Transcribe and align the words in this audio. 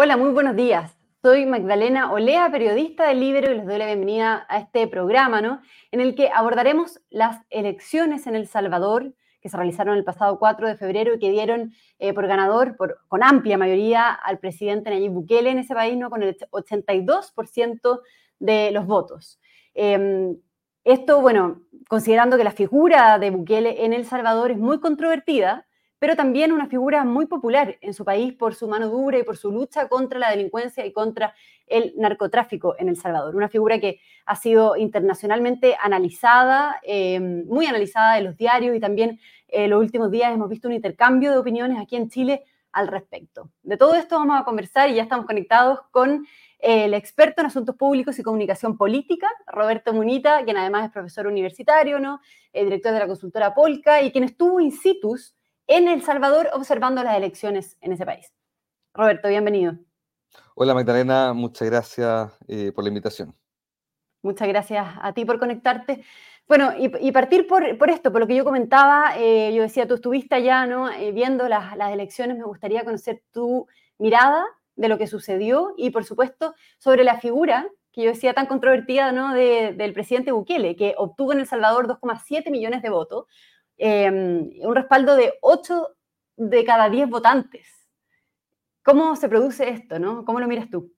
Hola, 0.00 0.16
muy 0.16 0.30
buenos 0.30 0.54
días. 0.54 0.96
Soy 1.22 1.44
Magdalena 1.44 2.12
Olea, 2.12 2.48
periodista 2.52 3.08
del 3.08 3.18
Libro, 3.18 3.50
y 3.50 3.56
les 3.56 3.66
doy 3.66 3.78
la 3.78 3.86
bienvenida 3.86 4.46
a 4.48 4.58
este 4.58 4.86
programa, 4.86 5.40
¿no? 5.40 5.60
En 5.90 6.00
el 6.00 6.14
que 6.14 6.30
abordaremos 6.32 7.00
las 7.10 7.44
elecciones 7.50 8.28
en 8.28 8.36
El 8.36 8.46
Salvador 8.46 9.12
que 9.40 9.48
se 9.48 9.56
realizaron 9.56 9.96
el 9.96 10.04
pasado 10.04 10.38
4 10.38 10.68
de 10.68 10.76
febrero 10.76 11.14
y 11.14 11.18
que 11.18 11.32
dieron 11.32 11.72
eh, 11.98 12.12
por 12.12 12.28
ganador, 12.28 12.76
por, 12.76 13.00
con 13.08 13.24
amplia 13.24 13.58
mayoría, 13.58 14.12
al 14.12 14.38
presidente 14.38 14.88
Nayib 14.88 15.10
Bukele 15.10 15.50
en 15.50 15.58
ese 15.58 15.74
país, 15.74 15.96
¿no? 15.96 16.10
Con 16.10 16.22
el 16.22 16.36
82% 16.36 18.00
de 18.38 18.70
los 18.70 18.86
votos. 18.86 19.40
Em, 19.74 20.36
esto, 20.84 21.20
bueno, 21.20 21.62
considerando 21.88 22.36
que 22.36 22.44
la 22.44 22.52
figura 22.52 23.18
de 23.18 23.30
Bukele 23.30 23.84
en 23.84 23.92
El 23.92 24.04
Salvador 24.04 24.52
es 24.52 24.58
muy 24.58 24.78
controvertida, 24.78 25.66
pero 25.98 26.14
también 26.14 26.52
una 26.52 26.66
figura 26.66 27.04
muy 27.04 27.26
popular 27.26 27.76
en 27.80 27.92
su 27.92 28.04
país 28.04 28.32
por 28.32 28.54
su 28.54 28.68
mano 28.68 28.88
dura 28.88 29.18
y 29.18 29.24
por 29.24 29.36
su 29.36 29.50
lucha 29.50 29.88
contra 29.88 30.18
la 30.18 30.30
delincuencia 30.30 30.86
y 30.86 30.92
contra 30.92 31.34
el 31.66 31.92
narcotráfico 31.96 32.76
en 32.78 32.88
El 32.88 32.96
Salvador. 32.96 33.34
Una 33.34 33.48
figura 33.48 33.78
que 33.80 34.00
ha 34.24 34.36
sido 34.36 34.76
internacionalmente 34.76 35.76
analizada, 35.80 36.80
eh, 36.82 37.20
muy 37.20 37.66
analizada 37.66 38.18
en 38.18 38.24
los 38.24 38.36
diarios 38.36 38.76
y 38.76 38.80
también 38.80 39.18
eh, 39.48 39.66
los 39.66 39.80
últimos 39.80 40.10
días 40.10 40.32
hemos 40.32 40.48
visto 40.48 40.68
un 40.68 40.74
intercambio 40.74 41.32
de 41.32 41.38
opiniones 41.38 41.78
aquí 41.78 41.96
en 41.96 42.08
Chile 42.08 42.44
al 42.70 42.86
respecto. 42.86 43.50
De 43.62 43.76
todo 43.76 43.94
esto 43.94 44.18
vamos 44.18 44.40
a 44.40 44.44
conversar 44.44 44.90
y 44.90 44.94
ya 44.94 45.02
estamos 45.02 45.26
conectados 45.26 45.80
con 45.90 46.26
eh, 46.60 46.84
el 46.84 46.94
experto 46.94 47.40
en 47.40 47.46
asuntos 47.46 47.74
públicos 47.74 48.18
y 48.18 48.22
comunicación 48.22 48.76
política, 48.76 49.28
Roberto 49.46 49.92
Munita, 49.92 50.44
quien 50.44 50.58
además 50.58 50.86
es 50.86 50.92
profesor 50.92 51.26
universitario, 51.26 51.98
¿no? 51.98 52.20
director 52.52 52.92
de 52.92 52.98
la 52.98 53.06
consultora 53.06 53.54
Polka 53.54 54.02
y 54.02 54.10
quien 54.10 54.24
estuvo 54.24 54.58
in 54.58 54.72
situ 54.72 55.16
en 55.68 55.86
El 55.86 56.02
Salvador 56.02 56.48
observando 56.54 57.04
las 57.04 57.16
elecciones 57.16 57.76
en 57.80 57.92
ese 57.92 58.04
país. 58.04 58.32
Roberto, 58.94 59.28
bienvenido. 59.28 59.74
Hola 60.54 60.74
Magdalena, 60.74 61.32
muchas 61.34 61.68
gracias 61.68 62.36
eh, 62.48 62.72
por 62.74 62.82
la 62.82 62.88
invitación. 62.88 63.34
Muchas 64.22 64.48
gracias 64.48 64.86
a 65.00 65.12
ti 65.12 65.24
por 65.24 65.38
conectarte. 65.38 66.02
Bueno, 66.48 66.72
y, 66.78 67.12
partir 67.12 67.46
por, 67.46 67.62
esto, 67.90 68.10
por 68.10 68.22
lo 68.22 68.26
que 68.26 68.34
yo 68.34 68.42
comentaba, 68.42 69.12
eh, 69.18 69.52
yo 69.54 69.62
decía, 69.62 69.86
tú 69.86 69.94
estuviste 69.94 70.34
allá, 70.34 70.66
¿no? 70.66 70.90
Eh, 70.90 71.12
viendo 71.12 71.46
las, 71.46 71.74
elecciones, 71.92 72.38
me 72.38 72.44
gustaría 72.44 72.84
conocer 72.84 73.22
tu 73.30 73.66
mirada 73.98 74.44
de 74.74 74.88
lo 74.88 74.96
que 74.96 75.06
sucedió 75.06 75.74
y, 75.76 75.90
por 75.90 76.04
supuesto, 76.04 76.54
sobre 76.78 77.04
la 77.04 77.20
figura 77.20 77.68
que 77.92 78.02
yo 78.02 78.10
decía 78.10 78.32
tan 78.32 78.46
controvertida, 78.46 79.12
¿no? 79.12 79.34
del 79.34 79.92
presidente 79.92 80.32
Bukele, 80.32 80.74
que 80.76 80.94
obtuvo 80.96 81.32
en 81.32 81.40
El 81.40 81.46
Salvador 81.46 81.86
2,7 81.86 82.50
millones 82.50 82.80
de 82.80 82.90
votos, 82.90 83.26
Em, 83.78 84.50
un 84.60 84.74
respaldo 84.74 85.14
de 85.14 85.34
8 85.40 85.88
de 86.36 86.64
cada 86.64 86.90
10 86.90 87.08
votantes. 87.08 87.66
¿Cómo 88.82 89.14
se 89.14 89.28
produce 89.28 89.68
esto? 89.70 89.98
¿no? 89.98 90.24
¿Cómo 90.24 90.40
lo 90.40 90.48
miras 90.48 90.68
tú? 90.68 90.92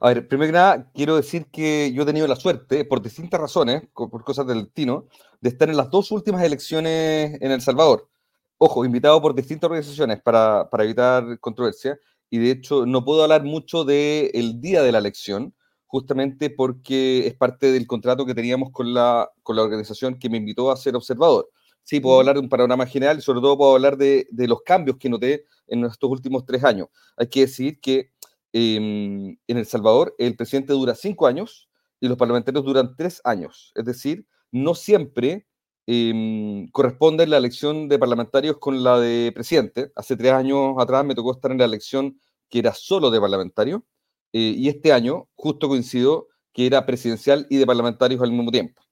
A 0.00 0.08
ver, 0.08 0.28
primero 0.28 0.48
que 0.48 0.52
nada, 0.52 0.90
quiero 0.92 1.16
decir 1.16 1.46
que 1.50 1.90
yo 1.94 2.02
he 2.02 2.06
tenido 2.06 2.26
la 2.26 2.36
suerte, 2.36 2.84
por 2.84 3.00
distintas 3.00 3.40
razones, 3.40 3.84
por 3.94 4.22
cosas 4.22 4.46
del 4.46 4.64
destino, 4.64 5.06
de 5.40 5.48
estar 5.48 5.70
en 5.70 5.78
las 5.78 5.90
dos 5.90 6.10
últimas 6.10 6.42
elecciones 6.42 7.40
en 7.40 7.50
El 7.50 7.62
Salvador. 7.62 8.10
Ojo, 8.58 8.84
invitado 8.84 9.22
por 9.22 9.34
distintas 9.34 9.68
organizaciones 9.68 10.20
para, 10.20 10.68
para 10.68 10.84
evitar 10.84 11.38
controversia, 11.40 11.98
y 12.28 12.38
de 12.38 12.50
hecho 12.50 12.84
no 12.84 13.04
puedo 13.04 13.22
hablar 13.22 13.44
mucho 13.44 13.84
del 13.84 14.60
día 14.60 14.82
de 14.82 14.92
la 14.92 14.98
elección, 14.98 15.54
justamente 15.86 16.50
porque 16.50 17.26
es 17.26 17.34
parte 17.34 17.72
del 17.72 17.86
contrato 17.86 18.26
que 18.26 18.34
teníamos 18.34 18.72
con 18.72 18.92
la, 18.92 19.30
con 19.42 19.56
la 19.56 19.62
organización 19.62 20.18
que 20.18 20.28
me 20.28 20.38
invitó 20.38 20.70
a 20.70 20.76
ser 20.76 20.96
observador. 20.96 21.48
Sí, 21.84 22.00
puedo 22.00 22.18
hablar 22.18 22.36
de 22.36 22.40
un 22.40 22.48
panorama 22.48 22.86
general 22.86 23.18
y 23.18 23.20
sobre 23.20 23.40
todo 23.40 23.58
puedo 23.58 23.74
hablar 23.74 23.96
de, 23.96 24.26
los 24.32 24.62
cambios 24.62 24.96
que 24.96 25.10
noté 25.10 25.44
en 25.66 25.84
estos 25.84 26.10
últimos 26.10 26.46
tres 26.46 26.64
años. 26.64 26.88
Hay 27.16 27.28
que 27.28 27.40
decir 27.40 27.78
que 27.80 28.10
em, 28.52 29.36
en 29.46 29.58
El 29.58 29.66
Salvador 29.66 30.14
el 30.18 30.34
presidente 30.36 30.72
dura 30.72 30.94
cinco 30.94 31.26
años 31.26 31.68
y 32.00 32.08
los 32.08 32.16
parlamentarios 32.16 32.64
duran 32.64 32.96
tres 32.96 33.20
años. 33.24 33.72
Es 33.74 33.84
decir, 33.84 34.26
no 34.50 34.74
siempre 34.74 35.46
eh, 35.86 36.66
corresponde 36.72 37.26
la 37.26 37.36
elección 37.36 37.88
de 37.88 37.98
parlamentarios 37.98 38.58
con 38.58 38.82
la 38.82 38.98
de 38.98 39.32
presidente. 39.34 39.92
Hace 39.94 40.16
tres 40.16 40.32
años 40.32 40.76
atrás 40.78 41.04
me 41.04 41.14
tocó 41.14 41.32
estar 41.32 41.50
en 41.50 41.58
la 41.58 41.66
elección 41.66 42.18
que 42.48 42.60
era 42.60 42.72
solo 42.72 43.10
de 43.10 43.20
parlamentario 43.20 43.84
eh, 44.32 44.54
y 44.56 44.68
este 44.68 44.92
año 44.92 45.28
justo 45.34 45.68
coincidió 45.68 46.28
que 46.52 46.66
era 46.66 46.86
presidencial 46.86 47.46
y 47.50 47.56
de 47.56 47.66
parlamentarios 47.66 48.22
al 48.22 48.32
mismo 48.32 48.50
tiempo. 48.50 48.82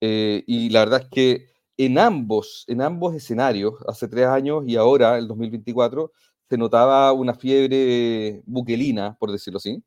Eh, 0.00 0.44
y 0.46 0.70
la 0.70 0.80
verdad 0.80 1.02
es 1.02 1.08
que 1.10 1.46
en 1.86 1.98
ambos, 1.98 2.64
en 2.68 2.82
ambos 2.82 3.14
escenarios, 3.14 3.74
hace 3.86 4.06
tres 4.06 4.26
años 4.26 4.64
y 4.66 4.76
ahora, 4.76 5.16
el 5.16 5.26
2024, 5.26 6.12
se 6.48 6.58
notaba 6.58 7.12
una 7.12 7.34
fiebre 7.34 8.42
buquelina, 8.44 9.16
por 9.18 9.32
decirlo 9.32 9.56
así. 9.58 9.82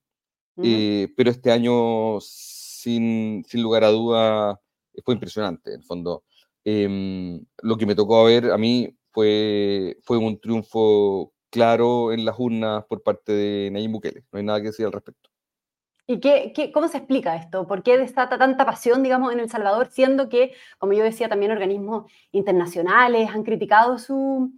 Eh, 0.57 1.09
pero 1.15 1.29
este 1.29 1.51
año, 1.51 2.19
sin, 2.21 3.43
sin, 3.47 3.61
lugar 3.61 3.83
a 3.83 3.89
duda, 3.89 4.59
fue 5.05 5.13
impresionante, 5.13 5.71
en 5.71 5.81
el 5.81 5.85
fondo. 5.85 6.23
Em, 6.63 7.45
lo 7.61 7.77
que 7.77 7.85
me 7.85 7.95
tocó 7.95 8.23
ver 8.25 8.51
a 8.51 8.57
mí 8.57 8.97
fue, 9.11 9.97
fue 10.03 10.17
un 10.17 10.39
triunfo 10.39 11.33
claro 11.51 12.11
en 12.11 12.25
las 12.25 12.39
urnas 12.39 12.85
por 12.85 13.03
parte 13.03 13.33
de 13.33 13.69
Nayib 13.71 13.91
Bukele. 13.91 14.25
No 14.31 14.39
hay 14.39 14.45
nada 14.45 14.59
que 14.61 14.67
decir 14.67 14.85
al 14.85 14.93
respecto. 14.93 15.29
¿Y 16.05 16.19
qué, 16.19 16.71
cómo 16.73 16.89
se 16.89 16.97
explica 16.97 17.35
esto? 17.37 17.65
¿Por 17.65 17.81
qué 17.81 17.97
desata 17.97 18.37
tanta 18.37 18.65
pasión, 18.65 19.03
digamos, 19.03 19.31
en 19.31 19.39
El 19.39 19.49
Salvador, 19.49 19.87
siendo 19.89 20.27
que, 20.27 20.53
como 20.77 20.93
yo 20.93 21.03
decía, 21.03 21.29
también 21.29 21.51
organismos 21.51 22.11
internacionales 22.31 23.29
han 23.29 23.43
criticado 23.43 23.97
su, 23.97 24.51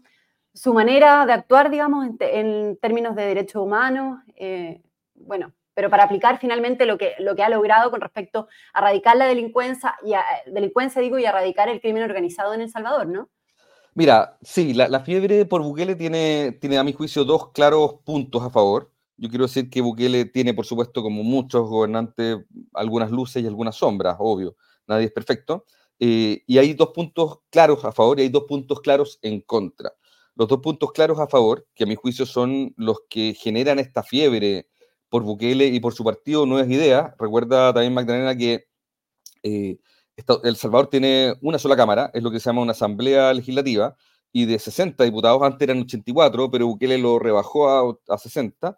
manera 0.74 1.26
de 1.28 1.34
actuar, 1.34 1.70
digamos, 1.70 2.08
en, 2.20 2.78
términos 2.78 3.16
de 3.16 3.26
derechos 3.26 3.62
humanos? 3.62 4.24
Eh, 4.36 4.82
bueno, 5.14 5.54
pero 5.76 5.90
para 5.92 6.06
aplicar 6.06 6.40
finalmente 6.40 6.88
lo 6.88 6.98
que, 6.98 7.14
lo 7.20 7.36
que 7.36 7.44
ha 7.44 7.50
logrado 7.50 7.92
con 7.92 8.02
respecto 8.02 8.48
a 8.74 8.80
erradicar 8.80 9.16
la 9.16 9.26
delincuencia, 9.28 9.96
y 10.04 10.14
a, 10.14 10.24
delincuencia 10.48 11.00
digo, 11.00 11.20
y 11.20 11.26
a 11.26 11.30
erradicar 11.30 11.70
el 11.70 11.80
crimen 11.80 12.04
organizado 12.04 12.56
en 12.56 12.62
El 12.62 12.72
Salvador, 12.72 13.06
¿no? 13.08 13.30
Mira, 13.94 14.38
sí, 14.42 14.74
la, 14.74 14.90
la 14.90 15.02
fiebre 15.02 15.46
por 15.46 15.62
Bukele 15.62 15.96
tiene, 15.96 16.54
tiene, 16.60 16.78
a 16.78 16.84
mi 16.84 16.92
juicio, 16.92 17.24
dos 17.24 17.52
claros 17.52 17.96
puntos 18.04 18.44
a 18.44 18.50
favor. 18.50 18.92
Yo 19.18 19.30
quiero 19.30 19.46
decir 19.46 19.70
que 19.70 19.82
Bukele 19.82 20.26
tiene, 20.26 20.54
por 20.54 20.66
supuesto, 20.66 21.02
como 21.02 21.24
muchos 21.24 21.70
gobernantes, 21.70 22.38
algunas 22.74 23.12
luces 23.12 23.44
y 23.44 23.48
algunas 23.48 23.76
sombras, 23.76 24.18
obvio. 24.20 24.56
Nadie 24.88 25.06
es 25.06 25.12
perfecto. 25.12 25.66
Eh, 26.00 26.44
y 26.46 26.58
hay 26.58 26.74
dos 26.74 26.90
puntos 26.90 27.40
claros 27.50 27.86
a 27.86 27.92
favor 27.94 28.20
y 28.20 28.24
hay 28.24 28.30
dos 28.30 28.44
puntos 28.44 28.82
claros 28.82 29.20
en 29.22 29.42
contra. 29.42 29.94
Los 30.36 30.50
dos 30.50 30.60
puntos 30.60 30.92
claros 30.92 31.20
a 31.20 31.28
favor, 31.28 31.66
que 31.74 31.86
a 31.86 31.88
mi 31.88 31.96
juicio 31.96 32.26
son 32.26 32.74
los 32.76 32.98
que 33.10 33.34
generan 33.34 33.80
esta 33.80 34.04
fiebre 34.04 34.68
por 35.10 35.24
Bukele 35.24 35.68
y 35.68 35.80
por 35.80 35.94
su 35.94 36.04
partido 36.04 36.46
Nuevas 36.46 36.70
Ideas. 36.70 37.14
Recuerda 37.18 37.74
también 37.74 37.94
Magdalena 37.94 38.36
que 38.36 38.66
eh, 39.44 39.80
El 40.44 40.56
Salvador 40.58 40.88
tiene 40.90 41.36
una 41.42 41.60
sola 41.60 41.78
cámara, 41.78 42.12
es 42.14 42.22
lo 42.22 42.32
que 42.32 42.40
se 42.40 42.50
llama 42.50 42.62
una 42.62 42.74
asamblea 42.74 43.34
legislativa, 43.34 43.96
y 44.34 44.46
de 44.46 44.60
60 44.60 45.04
diputados, 45.06 45.42
antes 45.44 45.62
eran 45.70 45.82
84, 45.84 46.52
pero 46.52 46.68
Bukele 46.68 46.98
lo 46.98 47.20
rebajó 47.20 47.70
a, 47.70 47.98
a 48.14 48.18
60 48.18 48.78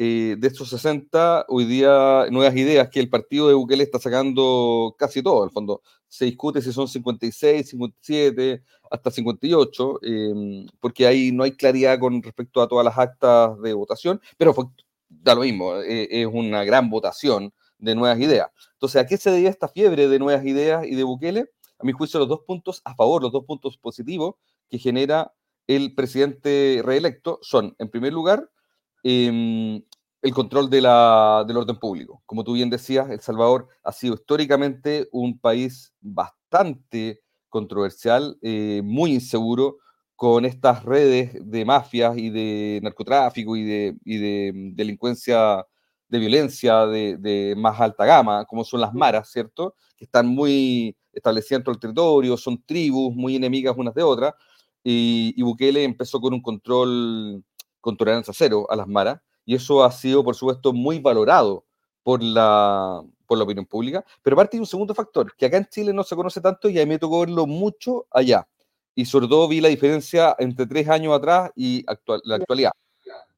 eh, 0.00 0.36
de 0.38 0.46
estos 0.46 0.70
60, 0.70 1.46
hoy 1.48 1.64
día 1.64 2.26
nuevas 2.30 2.54
ideas 2.56 2.88
que 2.88 3.00
el 3.00 3.10
partido 3.10 3.48
de 3.48 3.54
Bukele 3.54 3.82
está 3.82 3.98
sacando 3.98 4.94
casi 4.96 5.22
todo, 5.24 5.44
el 5.44 5.50
fondo. 5.50 5.82
Se 6.06 6.24
discute 6.24 6.62
si 6.62 6.72
son 6.72 6.86
56, 6.86 7.68
57, 7.68 8.62
hasta 8.90 9.10
58, 9.10 9.98
em, 10.02 10.66
porque 10.78 11.04
ahí 11.04 11.32
no 11.32 11.42
hay 11.42 11.52
claridad 11.52 11.98
con 11.98 12.22
respecto 12.22 12.62
a 12.62 12.68
todas 12.68 12.84
las 12.84 12.96
actas 12.96 13.60
de 13.60 13.72
votación, 13.72 14.20
pero 14.36 14.54
da 15.08 15.34
lo 15.34 15.40
mismo, 15.40 15.76
eh, 15.78 16.06
es 16.10 16.28
una 16.30 16.62
gran 16.62 16.88
votación 16.90 17.52
de 17.78 17.94
nuevas 17.96 18.20
ideas. 18.20 18.48
Entonces, 18.74 19.02
¿a 19.02 19.06
qué 19.06 19.16
se 19.16 19.32
debía 19.32 19.50
esta 19.50 19.68
fiebre 19.68 20.06
de 20.06 20.18
nuevas 20.20 20.44
ideas 20.46 20.86
y 20.86 20.94
de 20.94 21.02
Bukele? 21.02 21.50
A 21.78 21.84
mi 21.84 21.92
juicio, 21.92 22.20
los 22.20 22.28
dos 22.28 22.40
puntos 22.46 22.82
a 22.84 22.94
favor, 22.94 23.22
los 23.22 23.32
dos 23.32 23.44
puntos 23.44 23.76
positivos 23.78 24.36
que 24.70 24.78
genera 24.78 25.32
el 25.66 25.94
presidente 25.94 26.82
reelecto 26.84 27.40
son, 27.42 27.74
en 27.78 27.88
primer 27.90 28.12
lugar, 28.12 28.48
Em, 29.02 29.82
el 30.22 30.34
control 30.34 30.68
de 30.68 30.80
la, 30.80 31.44
del 31.46 31.56
orden 31.56 31.78
público. 31.78 32.22
Como 32.26 32.42
tú 32.44 32.54
bien 32.54 32.70
decías, 32.70 33.08
El 33.10 33.20
Salvador 33.20 33.68
ha 33.84 33.92
sido 33.92 34.14
históricamente 34.14 35.08
un 35.12 35.38
país 35.38 35.94
bastante 36.00 37.22
controversial, 37.48 38.36
eh, 38.42 38.82
muy 38.84 39.12
inseguro, 39.12 39.78
con 40.16 40.44
estas 40.44 40.84
redes 40.84 41.30
de 41.40 41.64
mafias 41.64 42.18
y 42.18 42.30
de 42.30 42.80
narcotráfico 42.82 43.56
y 43.56 43.62
de, 43.64 43.96
y 44.04 44.16
de 44.18 44.52
mm, 44.52 44.74
delincuencia, 44.74 45.64
de 46.08 46.18
violencia 46.18 46.86
de, 46.86 47.16
de, 47.18 47.54
más 47.56 47.80
alta 47.80 48.04
gama, 48.04 48.44
como 48.46 48.64
son 48.64 48.80
las 48.80 48.92
maras, 48.92 49.30
¿cierto? 49.30 49.74
Que 49.96 50.04
están 50.06 50.26
muy 50.26 50.96
establecidas 51.12 51.60
dentro 51.60 51.72
del 51.72 51.80
territorio, 51.80 52.36
son 52.36 52.62
tribus 52.64 53.14
muy 53.14 53.36
enemigas 53.36 53.76
unas 53.76 53.94
de 53.94 54.02
otras, 54.02 54.34
y, 54.82 55.34
y 55.36 55.42
Bukele 55.42 55.84
empezó 55.84 56.20
con 56.20 56.34
un 56.34 56.42
control 56.42 57.44
con 57.80 57.96
tolerancia 57.96 58.34
cero 58.36 58.66
a 58.70 58.76
las 58.76 58.88
maras, 58.88 59.20
y 59.44 59.54
eso 59.54 59.84
ha 59.84 59.90
sido, 59.92 60.24
por 60.24 60.34
supuesto, 60.36 60.72
muy 60.72 60.98
valorado 61.00 61.64
por 62.02 62.22
la, 62.22 63.02
por 63.26 63.38
la 63.38 63.44
opinión 63.44 63.66
pública. 63.66 64.04
Pero 64.22 64.34
aparte 64.34 64.56
hay 64.56 64.60
un 64.60 64.66
segundo 64.66 64.94
factor, 64.94 65.34
que 65.36 65.46
acá 65.46 65.56
en 65.58 65.66
Chile 65.66 65.92
no 65.92 66.02
se 66.04 66.16
conoce 66.16 66.40
tanto 66.40 66.68
y 66.68 66.78
a 66.80 66.84
mí 66.84 66.90
me 66.90 66.98
tocó 66.98 67.20
verlo 67.20 67.46
mucho 67.46 68.06
allá. 68.10 68.46
Y 68.94 69.04
sobre 69.06 69.28
todo 69.28 69.48
vi 69.48 69.60
la 69.60 69.68
diferencia 69.68 70.34
entre 70.38 70.66
tres 70.66 70.88
años 70.88 71.14
atrás 71.14 71.50
y 71.56 71.84
actual, 71.86 72.20
la 72.24 72.36
actualidad. 72.36 72.72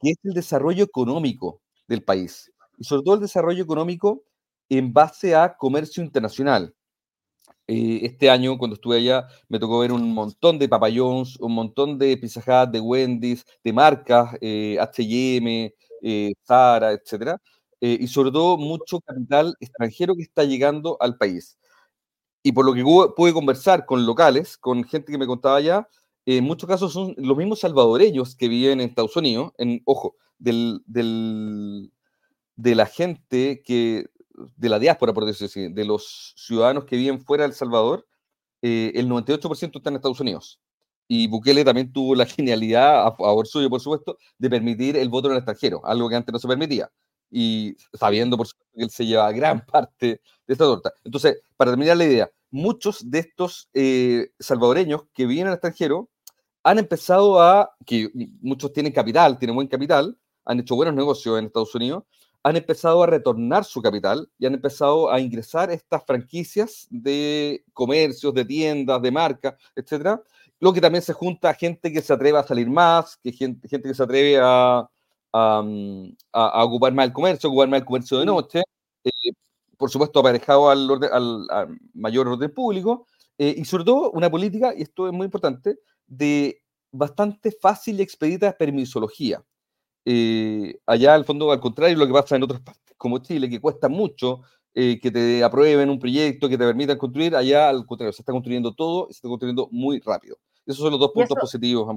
que 0.01 0.11
es 0.13 0.19
el 0.25 0.35
desarrollo 0.35 0.85
económico 0.85 1.61
del 1.89 2.03
país, 2.05 2.53
y 2.79 2.85
sobre 2.85 3.03
todo 3.05 3.15
el 3.17 3.21
desarrollo 3.23 3.63
económico 3.65 4.23
en 4.69 4.93
base 4.93 5.35
a 5.37 5.57
comercio 5.57 6.03
internacional. 6.03 6.75
Eh, 7.73 8.01
este 8.05 8.29
año, 8.29 8.59
cuando 8.59 8.75
estuve 8.75 8.97
allá, 8.97 9.29
me 9.49 9.61
tocó 9.61 9.79
ver 9.79 9.93
un 9.93 10.13
montón 10.13 10.59
de 10.59 10.69
Papa 10.69 10.89
un 10.91 11.55
montón 11.55 11.99
de 11.99 12.17
Pizza 12.17 12.67
de 12.67 12.81
Wendy's, 12.81 13.45
de 13.63 13.73
marcas, 13.73 14.35
H&M, 14.35 15.73
Zara, 16.45 16.93
etcétera, 16.93 17.41
eh, 17.81 17.97
y 18.01 18.09
sobre 18.09 18.33
todo 18.33 18.57
mucho 18.59 19.01
capital 19.01 19.55
extranjero 19.61 20.17
que 20.17 20.23
está 20.23 20.43
llegando 20.45 20.97
al 21.01 21.17
país. 21.17 21.59
Y 22.43 22.53
por 22.53 22.65
lo 22.67 22.75
que 22.75 22.83
pude 22.85 23.33
conversar 23.33 23.87
con 23.87 24.07
locales, 24.07 24.59
con 24.59 24.85
gente 24.85 25.13
que 25.13 25.19
me 25.19 25.27
contaba 25.27 25.57
allá, 25.57 25.89
en 26.27 26.45
muchos 26.45 26.69
casos 26.69 26.93
son 26.93 27.15
los 27.19 27.37
mismos 27.37 27.61
salvadoreños 27.61 28.37
que 28.37 28.49
viven 28.49 28.81
en 28.81 28.89
Estados 28.91 29.17
Unidos, 29.17 29.53
en, 29.59 29.83
ojo, 29.85 30.17
del, 30.39 30.83
de 32.57 32.75
la 32.75 32.87
gente 32.87 33.63
que, 33.65 34.07
de 34.57 34.69
la 34.69 34.79
diáspora, 34.79 35.13
por 35.13 35.25
decirlo 35.25 35.47
así, 35.47 35.73
de 35.73 35.85
los 35.85 36.35
ciudadanos 36.37 36.85
que 36.85 36.97
viven 36.97 37.21
fuera 37.21 37.47
de 37.47 37.55
Salvador, 37.55 38.07
eh, 38.63 38.93
el 38.95 39.09
98% 39.09 39.79
está 39.79 39.91
en 39.91 39.97
Estados 39.97 40.21
Unidos. 40.21 40.61
Y 41.09 41.27
Bukele 41.27 41.65
también 41.65 41.93
tuvo 41.93 42.15
la 42.15 42.27
genialidad, 42.27 43.07
a 43.07 43.13
favor 43.17 43.47
suyo, 43.47 43.69
por 43.69 43.81
supuesto, 43.81 44.19
de 44.39 44.51
permitir 44.51 44.97
el 44.97 45.09
voto 45.09 45.29
en 45.29 45.33
el 45.33 45.39
extranjero, 45.39 45.81
algo 45.85 46.09
que 46.09 46.17
antes 46.17 46.33
no 46.33 46.39
se 46.39 46.49
permitía. 46.49 46.91
Y 47.31 47.77
sabiendo, 47.95 48.37
por 48.37 48.47
supuesto, 48.47 48.73
que 48.77 48.85
él 48.85 48.91
se 48.91 49.07
lleva 49.07 49.31
gran 49.33 49.65
parte 49.67 50.21
de 50.47 50.53
esta 50.53 50.65
torta. 50.65 50.93
Entonces, 51.05 51.41
para 51.57 51.73
terminar 51.73 51.97
la 51.97 52.05
idea, 52.05 52.31
muchos 52.51 53.11
de 53.11 53.21
estos 53.21 53.69
eh, 53.75 54.31
salvadoreños 54.39 55.03
que 55.15 55.27
viven 55.27 55.47
al 55.47 55.55
extranjero 55.55 56.11
han 56.63 56.79
empezado 56.79 57.41
a, 57.41 57.71
que 57.87 58.11
muchos 58.41 58.73
tienen 58.73 58.93
capital, 58.93 59.39
tienen 59.39 59.55
buen 59.55 59.69
capital, 59.69 60.17
han 60.45 60.61
hecho 60.61 60.75
buenos 60.77 60.95
negocios 60.95 61.39
en 61.39 61.47
Estados 61.47 61.75
Unidos, 61.75 62.05
han 62.43 62.57
empezado 62.57 63.03
a 63.03 63.07
retornar 63.07 63.65
su 63.65 63.83
capital 63.83 64.31
y 64.39 64.47
han 64.47 64.55
empezado 64.55 65.11
a 65.13 65.21
ingresar 65.21 65.71
estas 65.71 66.05
franquicias 66.05 66.87
de 66.91 67.65
comercios, 67.73 68.33
de 68.35 68.45
tiendas, 68.45 69.03
de 69.03 69.11
marcas, 69.11 69.55
etcétera. 69.77 70.23
Lo 70.59 70.73
que 70.73 70.81
también 70.81 71.03
se 71.03 71.13
junta 71.13 71.51
a 71.51 71.55
gente 71.55 71.93
que 71.93 72.03
se 72.03 72.13
atreve 72.13 72.39
a 72.39 72.43
salir 72.43 72.69
más, 72.69 73.17
que 73.19 73.33
gente, 73.33 73.69
gente 73.69 73.89
que 73.89 73.95
se 73.95 74.03
atreve 74.03 74.39
a, 74.41 74.89
a, 75.33 76.65
ocupar 76.65 76.93
más 76.93 77.07
el 77.07 77.13
comercio, 77.13 77.49
ocupar 77.49 77.69
más 77.69 77.81
el 77.81 77.87
comercio 77.87 78.19
de 78.19 78.27
noche, 78.27 78.63
eh, 79.05 79.33
por 79.77 79.91
supuesto 79.91 80.21
aparejado 80.21 80.71
al, 80.71 80.89
al, 81.13 81.79
mayor 81.95 82.29
orden 82.29 82.53
público, 82.53 83.07
eh, 83.39 83.55
y 83.57 83.65
sobre 83.65 83.85
todo 83.85 84.11
una 84.13 84.31
política, 84.31 84.75
y 84.77 84.83
esto 84.83 85.07
es 85.07 85.13
muy 85.13 85.25
importante, 85.27 85.79
de 86.07 86.63
bastante 86.93 87.53
fácil 87.53 87.99
y 88.01 88.03
expedita 88.03 88.53
permisología. 88.57 89.43
Eh, 90.05 90.79
allá, 90.87 91.15
al 91.15 91.25
fondo, 91.25 91.53
al 91.53 91.61
contrario, 91.61 91.97
lo 91.97 92.07
que 92.07 92.13
pasa 92.13 92.37
en 92.37 92.43
otras 92.43 92.61
partes 92.61 92.95
como 92.97 93.19
Chile, 93.19 93.49
que 93.49 93.61
cuesta 93.61 93.89
mucho 93.89 94.43
eh, 94.73 95.01
que 95.01 95.11
te 95.11 95.43
aprueben 95.43 95.91
un 95.91 95.99
proyecto, 95.99 96.49
que 96.49 96.57
te 96.57 96.65
permitan 96.65 96.97
construir, 96.97 97.35
allá, 97.35 97.69
al 97.69 97.85
contrario, 97.87 98.13
se 98.13 98.23
está 98.23 98.33
construyendo 98.33 98.73
todo 98.73 99.09
y 99.11 99.15
se 99.15 99.19
está 99.19 99.29
construyendo 99.29 99.69
muy 99.73 100.01
rápido. 100.01 100.37
Esos 100.65 100.83
son 100.83 100.93
los 100.93 101.01
dos 101.01 101.11
puntos 101.13 101.37
positivos. 101.39 101.97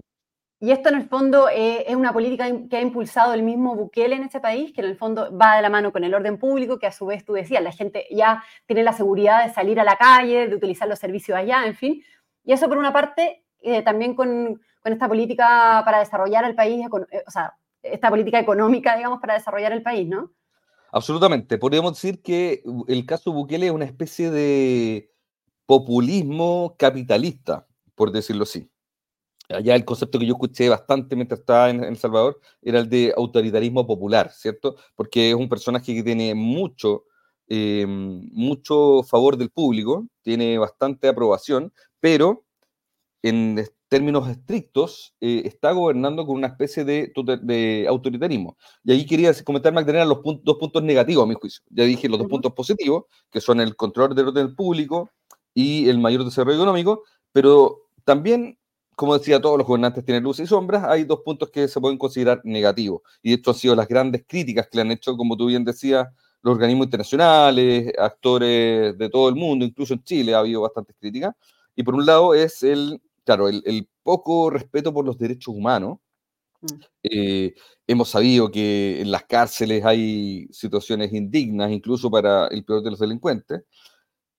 Y 0.59 0.71
esto 0.71 0.89
en 0.89 0.95
el 0.95 1.07
fondo 1.07 1.49
eh, 1.49 1.83
es 1.87 1.95
una 1.95 2.13
política 2.13 2.49
que 2.69 2.77
ha 2.77 2.81
impulsado 2.81 3.33
el 3.33 3.43
mismo 3.43 3.75
Bukele 3.75 4.15
en 4.15 4.23
ese 4.23 4.39
país, 4.39 4.71
que 4.73 4.81
en 4.81 4.87
el 4.87 4.97
fondo 4.97 5.37
va 5.37 5.57
de 5.57 5.61
la 5.61 5.69
mano 5.69 5.91
con 5.91 6.03
el 6.03 6.13
orden 6.15 6.39
público, 6.39 6.79
que 6.79 6.87
a 6.87 6.91
su 6.91 7.05
vez 7.05 7.23
tú 7.23 7.33
decías, 7.33 7.61
la 7.61 7.73
gente 7.73 8.07
ya 8.09 8.43
tiene 8.65 8.81
la 8.81 8.93
seguridad 8.93 9.45
de 9.45 9.53
salir 9.53 9.79
a 9.79 9.83
la 9.83 9.97
calle, 9.97 10.47
de 10.47 10.55
utilizar 10.55 10.87
los 10.87 10.99
servicios 10.99 11.37
allá, 11.37 11.65
en 11.67 11.75
fin. 11.75 12.01
Y 12.43 12.53
eso 12.53 12.67
por 12.69 12.77
una 12.77 12.93
parte, 12.93 13.43
también 13.85 14.15
con, 14.15 14.61
con, 14.81 14.93
esta 14.93 15.07
política 15.07 15.81
para 15.85 15.99
desarrollar 15.99 16.45
el 16.45 16.55
país, 16.55 16.85
o 16.91 17.31
sea, 17.31 17.53
esta 17.83 18.09
política 18.09 18.39
económica, 18.39 18.95
digamos, 18.95 19.19
para 19.19 19.35
desarrollar 19.35 19.73
el 19.73 19.83
país, 19.83 20.07
¿no? 20.07 20.31
Absolutamente. 20.91 21.57
Podríamos 21.57 21.93
decir 21.93 22.21
que 22.21 22.63
el 22.87 23.05
caso 23.05 23.33
Bukele 23.33 23.67
es 23.67 23.71
una 23.71 23.85
especie 23.85 24.31
de 24.31 25.11
populismo 25.65 26.75
capitalista, 26.77 27.67
por 27.95 28.11
decirlo 28.11 28.43
así. 28.43 28.69
Allá 29.49 29.75
el 29.75 29.85
concepto 29.85 30.19
que 30.19 30.25
yo 30.25 30.33
escuché 30.33 30.69
bastante 30.69 31.15
mientras 31.15 31.41
estaba 31.41 31.69
en, 31.69 31.83
El 31.83 31.97
Salvador 31.97 32.39
era 32.61 32.79
el 32.79 32.89
de 32.89 33.13
autoritarismo 33.15 33.85
popular, 33.85 34.31
¿cierto? 34.31 34.77
Porque 34.95 35.29
es 35.29 35.35
un 35.35 35.49
personaje 35.49 35.93
que 35.93 36.03
tiene 36.03 36.33
mucho, 36.33 37.05
eh, 37.47 37.85
mucho 37.87 39.03
favor 39.03 39.35
del 39.37 39.49
público, 39.49 40.07
tiene 40.21 40.57
bastante 40.57 41.07
aprobación, 41.07 41.73
pero 41.99 42.45
en, 43.21 43.65
términos 43.93 44.27
estrictos, 44.27 45.13
eh, 45.21 45.43
está 45.45 45.71
gobernando 45.71 46.25
con 46.25 46.35
una 46.35 46.47
especie 46.47 46.83
de, 46.83 47.13
de, 47.43 47.85
autoritarismo. 47.87 48.57
Y 48.83 48.91
ahí 48.91 49.05
quería 49.05 49.31
comentar, 49.43 49.71
Magdalena, 49.71 50.03
los 50.03 50.17
dos 50.41 50.57
puntos 50.57 50.81
negativos, 50.81 51.23
a 51.23 51.27
mi 51.27 51.35
juicio. 51.35 51.61
Ya 51.69 51.83
dije 51.83 52.09
los 52.09 52.17
dos 52.17 52.27
puntos 52.27 52.53
positivos, 52.53 53.03
que 53.29 53.39
son 53.39 53.61
el 53.61 53.75
control 53.75 54.15
del 54.15 54.29
orden 54.29 54.55
público 54.55 55.11
y 55.53 55.89
el 55.89 55.99
mayor 55.99 56.25
desarrollo 56.25 56.57
económico, 56.57 57.03
pero 57.31 57.83
también, 58.03 58.57
como 58.95 59.15
decía, 59.15 59.39
todos 59.39 59.59
los 59.59 59.67
gobernantes 59.67 60.03
tienen 60.03 60.23
luces 60.23 60.45
y 60.45 60.47
sombras, 60.47 60.85
hay 60.85 61.03
dos 61.03 61.19
puntos 61.23 61.51
que 61.51 61.67
se 61.67 61.79
pueden 61.79 61.99
considerar 61.99 62.41
negativos. 62.45 63.01
Y 63.21 63.33
esto 63.33 63.51
han 63.51 63.57
sido 63.57 63.75
las 63.75 63.87
grandes 63.87 64.25
críticas 64.27 64.67
que 64.71 64.77
le 64.77 64.81
han 64.81 64.91
hecho, 64.91 65.15
como 65.15 65.37
tú 65.37 65.45
bien 65.45 65.63
decías, 65.63 66.07
los 66.41 66.55
organismos 66.55 66.87
internacionales, 66.87 67.93
actores 67.99 68.97
de 68.97 69.09
todo 69.11 69.29
el 69.29 69.35
mundo, 69.35 69.63
incluso 69.63 69.93
en 69.93 70.03
Chile 70.03 70.33
ha 70.33 70.39
habido 70.39 70.61
bastantes 70.61 70.95
críticas. 70.99 71.35
Y 71.75 71.83
por 71.83 71.93
un 71.93 72.07
lado 72.07 72.33
es 72.33 72.63
el 72.63 72.99
claro, 73.23 73.47
el, 73.47 73.89
poco 74.03 74.49
respeto 74.49 74.93
por 74.93 75.05
los 75.05 75.17
derechos 75.17 75.53
humanos. 75.55 75.99
Mm. 76.61 76.79
Eh, 77.03 77.53
hemos 77.87 78.09
sabido 78.09 78.51
que 78.51 79.01
en 79.01 79.11
las 79.11 79.23
cárceles 79.25 79.85
hay 79.85 80.47
situaciones 80.51 81.13
indignas, 81.13 81.71
incluso 81.71 82.11
para 82.11 82.47
el 82.47 82.63
peor 82.65 82.83
de 82.83 82.91
los 82.91 82.99
delincuentes, 82.99 83.63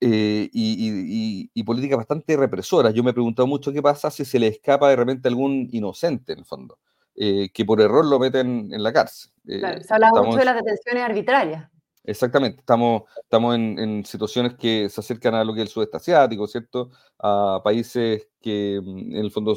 eh, 0.01 0.49
y, 0.53 1.63
políticas 1.63 1.97
bastante 1.97 2.37
represoras. 2.37 2.93
Yo 2.93 3.03
me 3.03 3.11
he 3.11 3.13
preguntado 3.13 3.47
mucho 3.47 3.73
qué 3.73 3.81
pasa 3.81 4.11
si 4.11 4.23
se 4.23 4.37
le 4.37 4.47
escapa 4.47 4.89
de 4.89 4.95
repente 4.97 5.27
algún 5.27 5.67
inocente, 5.71 6.33
en 6.33 6.39
el 6.39 6.45
fondo, 6.45 6.77
eh, 7.15 7.49
que 7.51 7.65
por 7.65 7.81
error 7.81 8.05
lo 8.05 8.19
meten 8.19 8.71
en 8.71 8.83
la 8.83 8.93
cárcel. 8.93 9.31
Claro, 9.43 9.81
se 9.81 9.93
habla 9.93 10.11
mucho 10.11 10.37
de 10.37 10.45
las 10.45 10.55
detenciones 10.55 11.03
arbitrarias. 11.03 11.71
Exactamente, 12.07 12.59
estamos, 12.59 13.03
estamos 13.23 13.55
en, 13.55 14.05
situaciones 14.05 14.53
que 14.55 14.89
se 14.89 15.01
acercan 15.01 15.33
a 15.33 15.43
lo 15.43 15.53
que 15.53 15.61
es 15.61 15.67
el 15.67 15.73
sudeste 15.73 15.97
asiático, 15.97 16.47
¿cierto? 16.47 16.91
A 17.19 17.61
países 17.63 18.27
que 18.41 18.79
mm, 18.83 19.13
en 19.13 19.17
el 19.17 19.31
fondo 19.31 19.55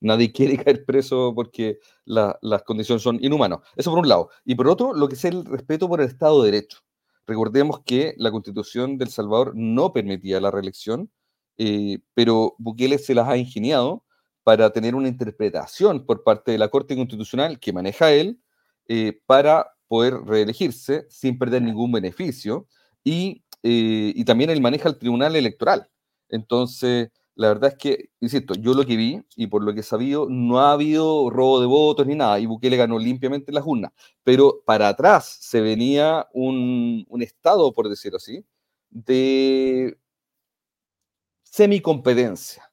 nadie 0.00 0.32
quiere 0.32 0.56
caer 0.56 0.84
preso 0.84 1.32
porque 1.34 1.78
las 2.06 2.62
condiciones 2.64 3.02
son 3.02 3.18
inhumanas. 3.22 3.60
Eso 3.76 3.90
por 3.90 3.98
un 4.00 4.08
lado. 4.08 4.30
Y 4.44 4.54
por 4.54 4.68
otro, 4.68 4.94
lo 4.94 5.08
que 5.08 5.14
es 5.14 5.24
el 5.24 5.44
respeto 5.44 5.88
por 5.88 6.00
el 6.00 6.08
Estado 6.08 6.42
de 6.42 6.50
Derecho. 6.52 6.78
Recordemos 7.26 7.80
que 7.84 8.14
la 8.16 8.30
constitución 8.30 8.96
del 8.96 9.08
Salvador 9.10 9.52
no 9.54 9.92
permitía 9.92 10.40
la 10.40 10.50
reelección, 10.50 11.10
eh, 11.58 11.98
pero 12.14 12.54
Bukele 12.58 12.98
se 12.98 13.14
las 13.14 13.28
ha 13.28 13.36
ingeniado 13.36 14.04
para 14.42 14.70
tener 14.70 14.94
una 14.94 15.08
interpretación 15.08 16.06
por 16.06 16.24
parte 16.24 16.52
de 16.52 16.58
la 16.58 16.68
Corte 16.68 16.96
Constitucional 16.96 17.60
que 17.60 17.74
maneja 17.74 18.10
él 18.12 18.40
eh, 18.86 19.20
para 19.26 19.77
poder 19.88 20.14
reelegirse 20.26 21.06
sin 21.10 21.38
perder 21.38 21.62
ningún 21.62 21.92
beneficio 21.92 22.66
y, 23.04 23.42
eh, 23.62 24.12
y 24.14 24.24
también 24.24 24.50
él 24.50 24.60
maneja 24.60 24.88
el 24.88 24.98
tribunal 24.98 25.36
electoral. 25.36 25.90
Entonces, 26.28 27.10
la 27.34 27.48
verdad 27.48 27.70
es 27.70 27.78
que, 27.78 28.10
insisto, 28.20 28.54
yo 28.54 28.74
lo 28.74 28.84
que 28.84 28.96
vi 28.96 29.22
y 29.36 29.46
por 29.46 29.62
lo 29.62 29.72
que 29.72 29.80
he 29.80 29.82
sabido, 29.84 30.26
no 30.28 30.60
ha 30.60 30.72
habido 30.72 31.30
robo 31.30 31.60
de 31.60 31.66
votos 31.66 32.06
ni 32.06 32.16
nada, 32.16 32.40
y 32.40 32.46
Bukele 32.46 32.76
ganó 32.76 32.98
limpiamente 32.98 33.52
las 33.52 33.64
urnas, 33.64 33.92
pero 34.24 34.60
para 34.66 34.88
atrás 34.88 35.38
se 35.40 35.60
venía 35.60 36.26
un, 36.32 37.04
un 37.08 37.22
estado, 37.22 37.72
por 37.72 37.88
decirlo 37.88 38.16
así, 38.16 38.44
de 38.90 39.96
semicompetencia, 41.44 42.70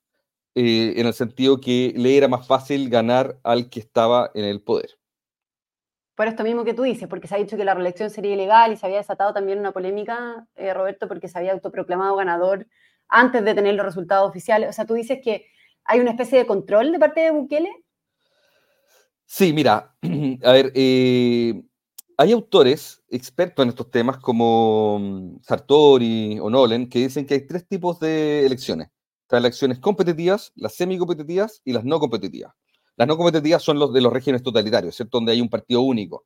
eh, 0.56 0.94
en 0.98 1.08
el 1.08 1.14
sentido 1.14 1.60
que 1.62 1.94
le 1.96 2.18
era 2.18 2.28
más 2.28 2.48
fácil 2.48 2.90
ganar 2.90 3.40
al 3.44 3.70
que 3.70 3.80
estaba 3.82 4.32
en 4.34 4.46
el 4.46 4.62
poder 4.62 4.98
por 6.16 6.28
esto 6.28 6.44
mismo 6.44 6.64
que 6.64 6.74
tú 6.74 6.84
dices, 6.84 7.08
porque 7.08 7.28
se 7.28 7.36
ha 7.36 7.38
dicho 7.38 7.58
que 7.58 7.66
la 7.66 7.74
reelección 7.74 8.10
sería 8.10 8.34
ilegal 8.34 8.72
y 8.72 8.78
se 8.78 8.86
había 8.86 9.00
desatado 9.00 9.34
también 9.34 9.60
una 9.60 9.74
polémica, 9.74 10.48
eh, 10.56 10.74
Roberto, 10.74 11.08
porque 11.08 11.28
se 11.28 11.38
había 11.38 11.52
autoproclamado 11.52 12.16
ganador 12.16 12.68
antes 13.10 13.44
de 13.44 13.54
tener 13.54 13.76
los 13.76 13.86
resultados 13.86 14.30
oficiales. 14.30 14.70
O 14.70 14.74
sea, 14.74 14.86
tú 14.86 14.94
dices 14.94 15.20
que 15.22 15.48
hay 15.84 16.00
una 16.00 16.12
especie 16.12 16.40
de 16.40 16.48
control 16.48 16.92
de 16.92 17.00
parte 17.00 17.22
de 17.22 17.32
Bukele. 17.32 17.70
Sí, 19.26 19.54
mira, 19.54 19.96
a 20.44 20.52
ver, 20.52 20.72
eh, 20.74 21.62
hay 22.18 22.32
autores 22.32 23.04
expertos 23.10 23.64
en 23.64 23.70
estos 23.70 23.92
temas 23.92 24.18
como 24.18 25.00
mm, 25.00 25.42
Sartori 25.42 26.40
o 26.40 26.50
Nolen 26.50 26.88
que 26.88 27.00
dicen 27.00 27.26
que 27.26 27.34
hay 27.34 27.48
tres 27.48 27.68
tipos 27.68 28.00
de 28.00 28.46
elecciones. 28.46 28.90
Las 29.30 29.40
elecciones 29.40 29.80
competitivas, 29.80 30.54
las 30.56 30.76
semicompetitivas 30.76 31.62
y 31.66 31.74
las 31.74 31.84
no 31.84 32.00
competitivas. 32.00 32.54
Las 32.98 33.08
no 33.08 33.18
competitivas 33.18 33.62
son 33.62 33.80
los 33.80 33.94
de 33.94 34.02
los 34.02 34.12
regímenes 34.12 34.44
totalitarios, 34.44 34.96
¿cierto? 34.96 35.18
Donde 35.18 35.34
hay 35.34 35.42
un 35.42 35.50
partido 35.50 35.82
único. 35.82 36.26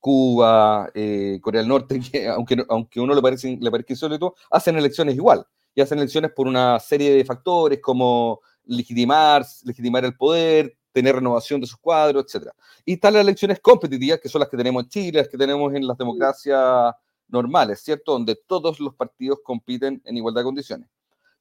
Cuba, 0.00 0.90
eh, 0.94 1.38
Corea 1.40 1.60
del 1.60 1.68
Norte, 1.68 2.00
que 2.12 2.28
aunque, 2.28 2.64
aunque 2.68 3.00
uno 3.00 3.14
le 3.14 3.22
parece, 3.22 3.56
le 3.60 3.70
parezca 3.70 3.92
insólito, 3.92 4.34
hacen 4.50 4.76
elecciones 4.76 5.14
igual. 5.14 5.46
Y 5.74 5.80
hacen 5.80 5.98
elecciones 5.98 6.32
por 6.32 6.48
una 6.48 6.80
serie 6.80 7.12
de 7.12 7.24
factores 7.24 7.80
como 7.80 8.40
legitimar, 8.64 9.44
legitimar 9.64 10.04
el 10.04 10.16
poder, 10.16 10.76
tener 10.92 11.14
renovación 11.14 11.60
de 11.60 11.66
sus 11.66 11.78
cuadros, 11.78 12.24
etc. 12.24 12.48
Y 12.84 12.94
están 12.94 13.14
las 13.14 13.22
elecciones 13.22 13.60
competitivas, 13.60 14.20
que 14.20 14.28
son 14.28 14.40
las 14.40 14.48
que 14.48 14.56
tenemos 14.56 14.82
en 14.82 14.88
Chile, 14.88 15.18
las 15.20 15.28
que 15.28 15.38
tenemos 15.38 15.72
en 15.74 15.86
las 15.86 15.96
democracias 15.96 16.94
normales, 17.28 17.80
¿cierto? 17.80 18.12
Donde 18.12 18.36
todos 18.46 18.80
los 18.80 18.94
partidos 18.94 19.38
compiten 19.44 20.02
en 20.04 20.16
igualdad 20.16 20.40
de 20.40 20.46
condiciones. 20.46 20.88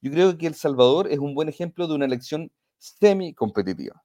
Yo 0.01 0.11
creo 0.11 0.37
que 0.37 0.47
El 0.47 0.53
Salvador 0.53 1.07
es 1.11 1.19
un 1.19 1.33
buen 1.33 1.49
ejemplo 1.49 1.87
de 1.87 1.95
una 1.95 2.05
elección 2.05 2.51
semi-competitiva, 2.77 4.03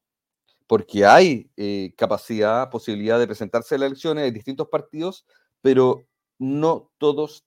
porque 0.72 1.04
hay 1.04 1.50
eh, 1.58 1.92
capacidad, 1.98 2.70
posibilidad 2.70 3.18
de 3.18 3.26
presentarse 3.26 3.74
a 3.74 3.78
las 3.78 3.88
elecciones, 3.88 4.24
hay 4.24 4.30
distintos 4.30 4.68
partidos, 4.68 5.26
pero 5.60 6.06
no 6.38 6.90
todos 6.96 7.44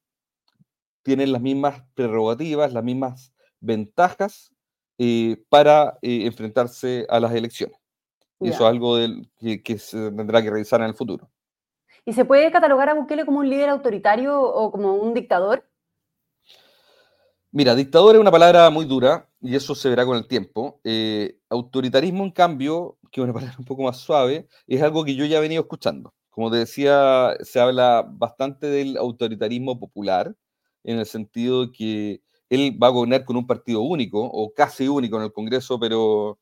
tienen 1.02 1.32
las 1.32 1.42
mismas 1.42 1.82
prerrogativas, 1.96 2.72
las 2.72 2.84
mismas 2.84 3.34
ventajas 3.60 4.54
eh, 5.00 5.44
para 5.50 5.98
eh, 6.04 6.28
enfrentarse 6.28 7.08
a 7.10 7.20
las 7.20 7.34
elecciones. 7.34 7.76
Y 8.40 8.50
eso 8.50 8.64
es 8.64 8.70
algo 8.70 8.96
del, 8.98 9.28
que, 9.40 9.80
se 9.80 10.12
tendrá 10.12 10.44
que 10.44 10.52
revisar 10.52 10.82
en 10.82 10.90
el 10.90 10.94
futuro. 10.94 11.28
¿Y 12.06 12.14
se 12.14 12.26
puede 12.26 12.52
catalogar 12.52 12.90
a 12.90 12.94
Bukele 12.94 13.26
como 13.26 13.40
un 13.40 13.50
líder 13.50 13.70
autoritario 13.70 14.40
o 14.40 14.72
como 14.72 14.94
un 14.94 15.16
dictador? 15.16 15.68
Mira, 17.56 17.74
dictador 17.74 18.16
es 18.16 18.20
una 18.20 18.32
palabra 18.32 18.70
muy 18.70 18.84
dura 18.84 19.30
y 19.40 19.56
eso 19.56 19.76
se 19.76 19.88
verá 19.88 20.06
con 20.06 20.18
el 20.18 20.28
tiempo. 20.28 20.82
Eh, 20.84 21.40
autoritarismo, 21.48 22.26
en 22.26 22.32
cambio, 22.32 22.98
que 23.10 23.22
es 23.22 23.24
una 23.24 23.32
palabra 23.32 23.56
un 23.60 23.64
poco 23.64 23.84
más 23.84 23.96
suave, 23.96 24.50
es 24.68 24.82
algo 24.82 25.06
que 25.06 25.16
yo 25.16 25.24
ya 25.24 25.38
he 25.38 25.40
venido 25.40 25.62
escuchando. 25.62 26.14
Como 26.30 26.52
te 26.52 26.58
decía, 26.58 27.34
se 27.44 27.62
habla 27.62 28.06
bastante 28.12 28.68
del 28.68 28.98
autoritarismo 28.98 29.80
popular, 29.80 30.36
en 30.84 31.00
el 31.00 31.06
sentido 31.06 31.68
de 31.68 31.72
que 31.72 32.22
él 32.50 32.78
va 32.84 32.88
a 32.88 32.90
gobernar 32.90 33.24
con 33.24 33.38
un 33.38 33.48
partido 33.48 33.84
único, 33.84 34.22
o 34.22 34.54
casi 34.54 34.90
único 34.90 35.16
en 35.16 35.24
el 35.24 35.32
Congreso, 35.32 35.80
pero, 35.80 36.38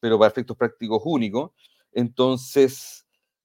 pero 0.00 0.18
para 0.18 0.30
efectos 0.30 0.56
prácticos 0.56 1.02
único. 1.04 1.52
Entonces, 1.92 3.03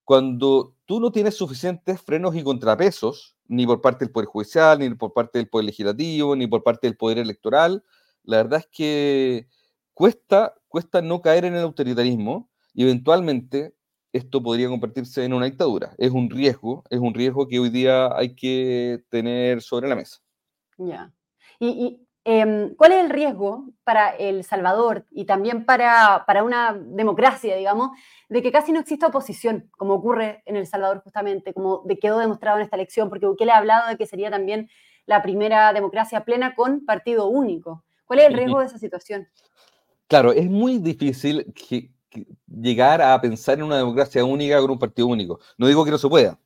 cuando 0.09 0.73
tú 0.85 0.99
no 0.99 1.11
tienes 1.11 1.35
suficientes 1.35 2.01
frenos 2.01 2.35
y 2.35 2.41
contrapesos, 2.41 3.37
ni 3.47 3.67
por 3.67 3.79
parte 3.79 4.05
del 4.05 4.11
Poder 4.11 4.25
Judicial, 4.25 4.79
ni 4.79 4.89
por 4.95 5.13
parte 5.13 5.37
del 5.37 5.47
Poder 5.47 5.65
Legislativo, 5.65 6.35
ni 6.35 6.47
por 6.47 6.63
parte 6.63 6.87
del 6.87 6.97
Poder 6.97 7.19
Electoral, 7.19 7.83
la 8.23 8.37
verdad 8.37 8.61
es 8.61 8.67
que 8.71 9.47
cuesta, 9.93 10.55
cuesta 10.67 11.03
no 11.03 11.21
caer 11.21 11.45
en 11.45 11.53
el 11.53 11.61
autoritarismo 11.61 12.49
y 12.73 12.85
eventualmente 12.85 13.75
esto 14.11 14.41
podría 14.41 14.67
convertirse 14.67 15.23
en 15.25 15.33
una 15.33 15.45
dictadura. 15.45 15.93
Es 15.99 16.09
un 16.09 16.31
riesgo, 16.31 16.83
es 16.89 16.99
un 16.99 17.13
riesgo 17.13 17.47
que 17.47 17.59
hoy 17.59 17.69
día 17.69 18.09
hay 18.17 18.33
que 18.33 19.03
tener 19.09 19.61
sobre 19.61 19.89
la 19.89 19.95
mesa. 19.95 20.17
Ya. 20.79 21.13
Y, 21.59 22.01
em, 22.23 22.75
¿cuál 22.75 22.91
es 22.91 23.03
el 23.03 23.09
riesgo 23.09 23.65
para 23.83 24.09
El 24.09 24.43
Salvador 24.43 25.05
y 25.11 25.25
también 25.25 25.65
para, 25.65 26.23
para, 26.27 26.43
una 26.43 26.73
democracia, 26.73 27.55
digamos, 27.55 27.91
de 28.29 28.41
que 28.41 28.51
casi 28.51 28.71
no 28.71 28.79
exista 28.79 29.07
oposición, 29.07 29.69
como 29.77 29.95
ocurre 29.95 30.43
en 30.45 30.55
El 30.55 30.67
Salvador 30.67 31.01
justamente, 31.03 31.53
como 31.53 31.81
de 31.85 31.97
quedó 31.97 32.19
demostrado 32.19 32.57
en 32.57 32.63
esta 32.63 32.75
elección? 32.75 33.09
Porque 33.09 33.25
Bukele 33.25 33.51
ha 33.51 33.57
hablado 33.57 33.87
de 33.87 33.97
que 33.97 34.05
sería 34.05 34.29
también 34.29 34.69
la 35.05 35.21
primera 35.21 35.73
democracia 35.73 36.23
plena 36.23 36.55
con 36.55 36.85
partido 36.85 37.27
único. 37.27 37.83
¿Cuál 38.05 38.19
es 38.19 38.27
el 38.27 38.33
riesgo 38.33 38.59
de 38.59 38.65
esa 38.67 38.77
situación? 38.77 39.27
Claro, 40.07 40.31
es 40.31 40.49
muy 40.49 40.79
difícil 40.79 41.53
llegar 42.47 43.01
a 43.01 43.19
pensar 43.21 43.57
en 43.59 43.65
una 43.65 43.77
democracia 43.77 44.25
única 44.25 44.59
con 44.59 44.71
un 44.71 44.79
partido 44.79 45.07
único. 45.07 45.39
No 45.57 45.67
digo 45.67 45.85
que 45.85 45.91
no 45.91 45.97
se 45.97 46.09
pueda, 46.09 46.39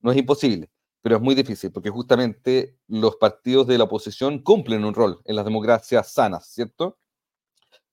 no 0.00 0.10
es 0.10 0.16
imposible, 0.16 0.70
pero 1.02 1.16
es 1.16 1.22
muy 1.22 1.34
difícil 1.34 1.72
porque 1.72 1.90
justamente 1.90 2.78
los 2.86 3.16
partidos 3.16 3.66
de 3.66 3.76
la 3.76 3.84
oposición 3.84 4.38
cumplen 4.38 4.84
un 4.84 4.94
rol 4.94 5.20
en 5.24 5.36
las 5.36 5.44
democracias 5.44 6.12
sanas, 6.12 6.46
¿cierto? 6.46 6.98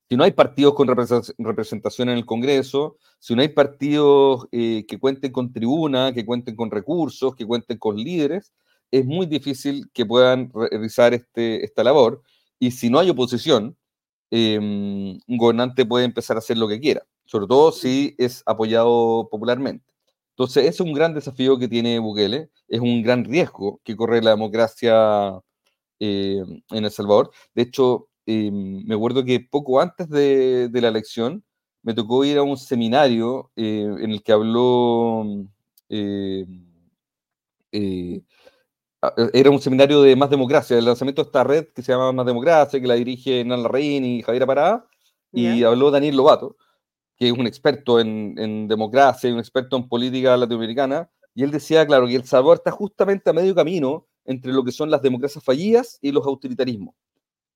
Si 0.09 0.17
no 0.17 0.23
hay 0.23 0.31
partidos 0.31 0.73
con 0.73 0.87
representación 0.87 2.09
en 2.09 2.17
el 2.17 2.25
Congreso, 2.25 2.97
si 3.19 3.35
no 3.35 3.41
hay 3.41 3.49
partidos 3.49 4.47
eh, 4.51 4.85
que 4.87 4.99
cuenten 4.99 5.31
con 5.31 5.53
tribuna, 5.53 6.13
que 6.13 6.25
cuenten 6.25 6.55
con 6.55 6.71
recursos, 6.71 7.35
que 7.35 7.45
cuenten 7.45 7.77
con 7.77 7.95
líderes, 7.95 8.51
es 8.89 9.05
muy 9.05 9.27
difícil 9.27 9.89
que 9.93 10.07
puedan 10.07 10.51
realizar 10.51 11.13
este, 11.13 11.63
esta 11.63 11.83
labor. 11.83 12.23
Y 12.57 12.71
si 12.71 12.89
no 12.89 12.99
hay 12.99 13.11
oposición, 13.11 13.77
em, 14.31 15.19
un 15.27 15.37
gobernante 15.37 15.85
puede 15.85 16.05
empezar 16.05 16.37
a 16.37 16.39
hacer 16.39 16.57
lo 16.57 16.67
que 16.67 16.79
quiera, 16.79 17.05
sobre 17.25 17.45
todo 17.47 17.71
si 17.71 18.15
es 18.17 18.41
apoyado 18.47 19.27
popularmente. 19.29 19.85
Entonces, 20.39 20.63
ese 20.63 20.69
es 20.69 20.79
un 20.79 20.93
gran 20.93 21.13
desafío 21.13 21.59
que 21.59 21.67
tiene 21.67 21.99
Bukele, 21.99 22.49
es 22.69 22.79
un 22.79 23.03
gran 23.03 23.25
riesgo 23.25 23.81
que 23.83 23.97
corre 23.97 24.21
la 24.21 24.29
democracia 24.31 25.37
eh, 25.99 26.41
en 26.71 26.85
El 26.85 26.91
Salvador. 26.91 27.31
De 27.53 27.63
hecho, 27.63 28.07
eh, 28.25 28.49
me 28.49 28.95
acuerdo 28.95 29.25
que 29.25 29.41
poco 29.41 29.81
antes 29.81 30.07
de, 30.09 30.69
la 30.73 30.87
elección 30.87 31.43
me 31.83 31.93
tocó 31.93 32.23
ir 32.23 32.37
a 32.37 32.43
un 32.43 32.55
seminario 32.55 33.51
eh, 33.57 33.81
en 33.99 34.11
el 34.11 34.23
que 34.23 34.31
habló, 34.31 35.25
era 39.33 39.49
un 39.49 39.59
seminario 39.61 40.01
de 40.01 40.15
Más 40.15 40.29
Democracia, 40.29 40.77
el 40.77 40.85
lanzamiento 40.85 41.21
de 41.21 41.27
esta 41.27 41.43
red 41.43 41.67
que 41.75 41.81
se 41.81 41.91
llama 41.91 42.13
Más 42.13 42.25
Democracia, 42.25 42.79
que 42.79 42.87
la 42.87 42.95
dirige 42.95 43.43
Nan 43.43 43.61
Larraín 43.63 44.05
y 44.05 44.21
Javier 44.21 44.47
Parada, 44.47 44.87
y 45.33 45.63
habló 45.63 45.91
Daniel 45.91 46.15
Lobato 46.15 46.55
que 47.19 47.27
es 47.27 47.33
un 47.33 47.45
experto 47.45 47.99
en, 47.99 48.67
democracia 48.67 49.29
y 49.29 49.33
un 49.33 49.39
experto 49.39 49.75
en 49.75 49.87
política 49.89 50.37
latinoamericana, 50.37 51.09
y 51.35 51.43
él 51.43 51.51
decía, 51.51 51.85
claro, 51.85 52.07
que 52.07 52.15
El 52.15 52.23
Salvador 52.23 52.57
está 52.57 52.71
justamente 52.71 53.29
a 53.29 53.33
medio 53.33 53.53
camino 53.53 54.07
entre 54.25 54.53
lo 54.53 54.63
que 54.63 54.71
son 54.71 54.89
las 54.89 55.01
democracias 55.01 55.43
fallidas 55.43 55.99
y 56.01 56.11
los 56.11 56.25
autoritarismos. 56.25 56.95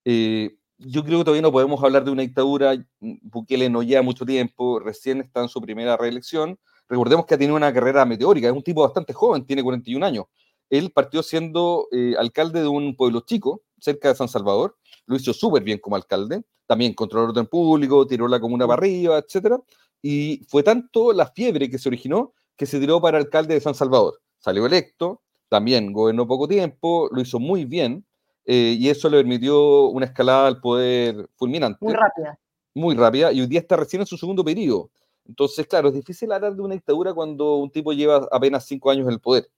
Eh, 0.04 0.56
yo 0.78 1.02
creo 1.04 1.18
que 1.18 1.24
todavía 1.24 1.42
no 1.42 1.52
podemos 1.52 1.82
hablar 1.82 2.04
de 2.04 2.10
una 2.10 2.22
dictadura, 2.22 2.74
Bukele 3.00 3.70
no 3.70 3.82
lleva 3.82 4.02
mucho 4.02 4.26
tiempo, 4.26 4.80
recién 4.80 5.20
está 5.20 5.40
en 5.40 5.48
su 5.48 5.60
primera 5.60 5.96
reelección. 5.96 6.58
Recordemos 6.88 7.24
que 7.24 7.34
ha 7.34 7.38
tenido 7.38 7.56
una 7.56 7.72
carrera 7.72 8.04
meteórica, 8.04 8.48
es 8.48 8.52
un 8.52 8.62
tipo 8.62 8.82
bastante 8.82 9.14
joven, 9.14 9.46
tiene 9.46 9.62
41 9.62 10.04
años. 10.04 10.26
Él 10.68 10.90
partió 10.90 11.22
siendo 11.22 11.86
eh, 11.92 12.14
alcalde 12.18 12.60
de 12.60 12.68
un 12.68 12.96
pueblo 12.96 13.20
chico, 13.20 13.62
cerca 13.80 14.08
de 14.08 14.14
San 14.14 14.28
Salvador, 14.28 14.76
lo 15.06 15.16
hizo 15.16 15.32
súper 15.32 15.62
bien 15.62 15.78
como 15.78 15.96
alcalde, 15.96 16.42
también 16.66 16.94
controló 16.94 17.24
el 17.24 17.30
orden 17.30 17.46
público, 17.46 18.06
tiró 18.06 18.28
la 18.28 18.40
comuna 18.40 18.66
para 18.66 18.78
arriba, 18.78 19.18
etc. 19.18 19.54
Y 20.02 20.44
fue 20.48 20.62
tanto 20.62 21.12
la 21.12 21.26
fiebre 21.26 21.68
que 21.70 21.78
se 21.78 21.88
originó 21.88 22.32
que 22.56 22.66
se 22.66 22.78
tiró 22.78 23.00
para 23.00 23.18
alcalde 23.18 23.54
de 23.54 23.60
San 23.60 23.74
Salvador. 23.74 24.20
Salió 24.38 24.66
electo, 24.66 25.22
también 25.48 25.92
gobernó 25.92 26.26
poco 26.26 26.46
tiempo, 26.48 27.08
lo 27.12 27.20
hizo 27.20 27.38
muy 27.38 27.64
bien, 27.64 28.04
eh, 28.44 28.76
y 28.78 28.88
eso 28.88 29.08
le 29.08 29.18
permitió 29.18 29.88
una 29.88 30.06
escalada 30.06 30.46
al 30.46 30.60
poder 30.60 31.28
fulminante. 31.36 31.78
Muy 31.84 31.94
rápida. 31.94 32.38
Muy 32.74 32.94
rápida, 32.94 33.32
y 33.32 33.40
hoy 33.40 33.46
día 33.46 33.60
está 33.60 33.76
recién 33.76 34.02
en 34.02 34.06
su 34.06 34.16
segundo 34.16 34.44
periodo. 34.44 34.90
Entonces, 35.26 35.66
claro, 35.66 35.88
es 35.88 35.94
difícil 35.94 36.30
hablar 36.32 36.54
de 36.54 36.62
una 36.62 36.74
dictadura 36.74 37.14
cuando 37.14 37.56
un 37.56 37.70
tipo 37.70 37.92
lleva 37.92 38.28
apenas 38.30 38.66
cinco 38.66 38.90
años 38.90 39.06
en 39.06 39.14
el 39.14 39.20
poder. 39.20 39.48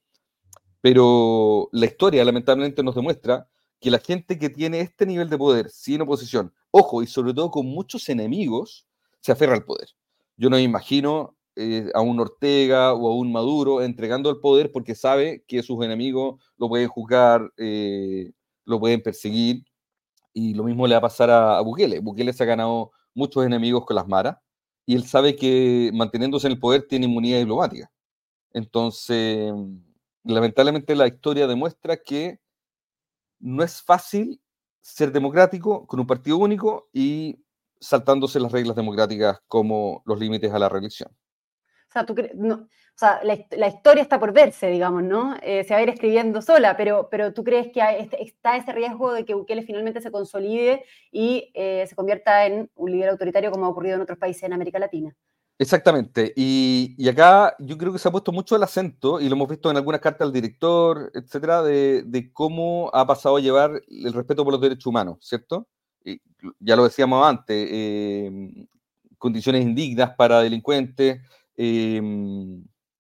Pero 0.81 1.69
la 1.73 1.87
historia, 1.87 2.25
lamentablemente, 2.25 2.83
nos 2.83 2.95
demuestra 2.95 3.49
que 3.81 3.91
la 3.91 3.99
gente 3.99 4.39
que 4.39 4.51
tiene 4.51 4.81
este 4.81 5.07
nivel 5.07 5.29
de 5.29 5.39
poder, 5.39 5.71
sin 5.71 6.01
oposición, 6.01 6.53
ojo, 6.71 7.03
y 7.03 7.07
sobre 7.07 7.35
todo 7.35 7.51
con 7.51 7.67
muchos 7.67 8.09
enemigos, 8.09 8.87
se 9.21 9.33
aferra 9.33 9.55
al 9.55 9.65
poder. 9.65 9.89
Yo 10.37 10.51
no 10.51 10.57
me 10.57 10.63
imagino 10.63 11.37
eh, 11.57 11.91
a 11.95 12.01
un 12.01 12.21
Ortega 12.21 12.95
o 12.95 13.09
a 13.09 13.15
un 13.15 13.33
Maduro 13.33 13.83
entregando 13.83 14.31
el 14.31 14.41
poder 14.41 14.73
porque 14.73 14.95
sabe 14.95 15.45
que 15.47 15.63
sus 15.63 15.85
enemigos 15.85 16.43
lo 16.59 16.69
pueden 16.69 16.89
juzgar, 16.89 17.51
eh, 17.57 18.33
lo 18.65 18.79
pueden 18.81 19.03
perseguir, 19.03 19.65
y 20.33 20.55
lo 20.55 20.65
mismo 20.65 20.87
le 20.87 20.95
va 20.95 20.99
a 20.99 21.03
pasar 21.03 21.31
a, 21.31 21.59
a, 21.59 21.61
Bukele. 21.63 22.01
Bukele 22.01 22.33
se 22.33 22.43
ha 22.43 22.47
ganado 22.47 22.93
muchos 23.15 23.45
enemigos 23.47 23.87
con 23.87 23.97
las 23.97 24.07
maras, 24.07 24.37
y 24.85 24.95
él 24.95 25.05
sabe 25.05 25.35
que 25.35 25.91
manteniéndose 25.95 26.47
en 26.47 26.53
el 26.53 26.61
poder 26.61 26.87
tiene 26.87 27.07
inmunidad 27.07 27.39
diplomática. 27.39 27.91
Entonces, 28.53 29.53
lamentablemente 30.25 30.95
la 30.95 31.07
historia 31.07 31.47
demuestra 31.47 31.97
que 31.97 32.41
no 33.39 33.63
es 33.63 33.83
fácil 33.83 34.41
ser 34.81 35.13
democrático 35.13 35.87
con 35.87 36.01
un 36.01 36.07
partido 36.07 36.39
único 36.39 36.89
y 36.93 37.45
saltándose 37.81 38.41
las 38.41 38.53
reglas 38.53 38.77
democráticas 38.77 39.41
como 39.47 40.03
los 40.07 40.19
límites 40.19 40.53
a 40.53 40.59
la 40.59 40.69
reelección. 40.69 41.11
O 42.97 42.99
sea, 42.99 43.21
la, 43.23 43.69
historia 43.69 44.03
está 44.03 44.19
por 44.19 44.33
verse, 44.33 44.69
digamos, 44.69 45.03
¿no? 45.03 45.37
Eh, 45.43 45.65
se 45.65 45.75
va 45.75 45.81
a 45.81 45.83
ir 45.83 45.91
escribiendo 45.91 46.41
sola, 46.41 46.77
pero, 46.77 47.09
pero 47.11 47.33
tú 47.35 47.45
crees 47.45 47.71
que 47.73 47.81
este, 47.99 48.23
está 48.23 48.57
ese 48.57 48.73
riesgo 48.73 49.13
de 49.13 49.25
que 49.25 49.35
Bukele 49.35 49.63
finalmente 49.63 50.01
se 50.01 50.11
consolide 50.11 50.85
y 51.11 51.51
eh, 51.55 51.87
se 51.87 51.95
convierta 51.95 52.47
en 52.47 52.71
un 52.75 52.91
líder 52.91 53.11
autoritario 53.11 53.51
como 53.51 53.67
ha 53.67 53.69
ocurrido 53.69 53.97
en 53.97 54.03
otros 54.03 54.19
países 54.19 54.45
en 54.45 54.55
América 54.55 54.79
Latina. 54.79 55.15
Exactamente. 55.59 56.33
Y, 56.37 57.09
acá 57.09 57.57
yo 57.59 57.79
creo 57.79 57.93
que 57.93 57.99
se 57.99 58.09
ha 58.09 58.13
puesto 58.13 58.33
mucho 58.33 58.57
el 58.57 58.63
acento, 58.63 59.21
y 59.21 59.29
lo 59.29 59.37
hemos 59.37 59.49
visto 59.49 59.71
en 59.71 59.77
algunas 59.77 60.01
cartas 60.01 60.27
al 60.27 60.33
director, 60.33 61.11
etcétera, 61.15 61.63
de, 61.63 62.31
cómo 62.33 62.91
ha 62.93 63.07
pasado 63.07 63.37
a 63.37 63.41
llevar 63.41 63.83
el 63.89 64.13
respeto 64.13 64.45
por 64.45 64.53
los 64.53 64.61
derechos 64.61 64.87
humanos, 64.87 65.19
¿cierto? 65.21 65.69
ya 66.61 66.77
lo 66.77 66.85
decíamos 66.85 67.27
antes, 67.27 67.69
em, 67.69 68.67
condiciones 69.19 69.63
indignas 69.63 70.15
para 70.15 70.41
delincuentes, 70.41 71.21
eh, 71.57 72.01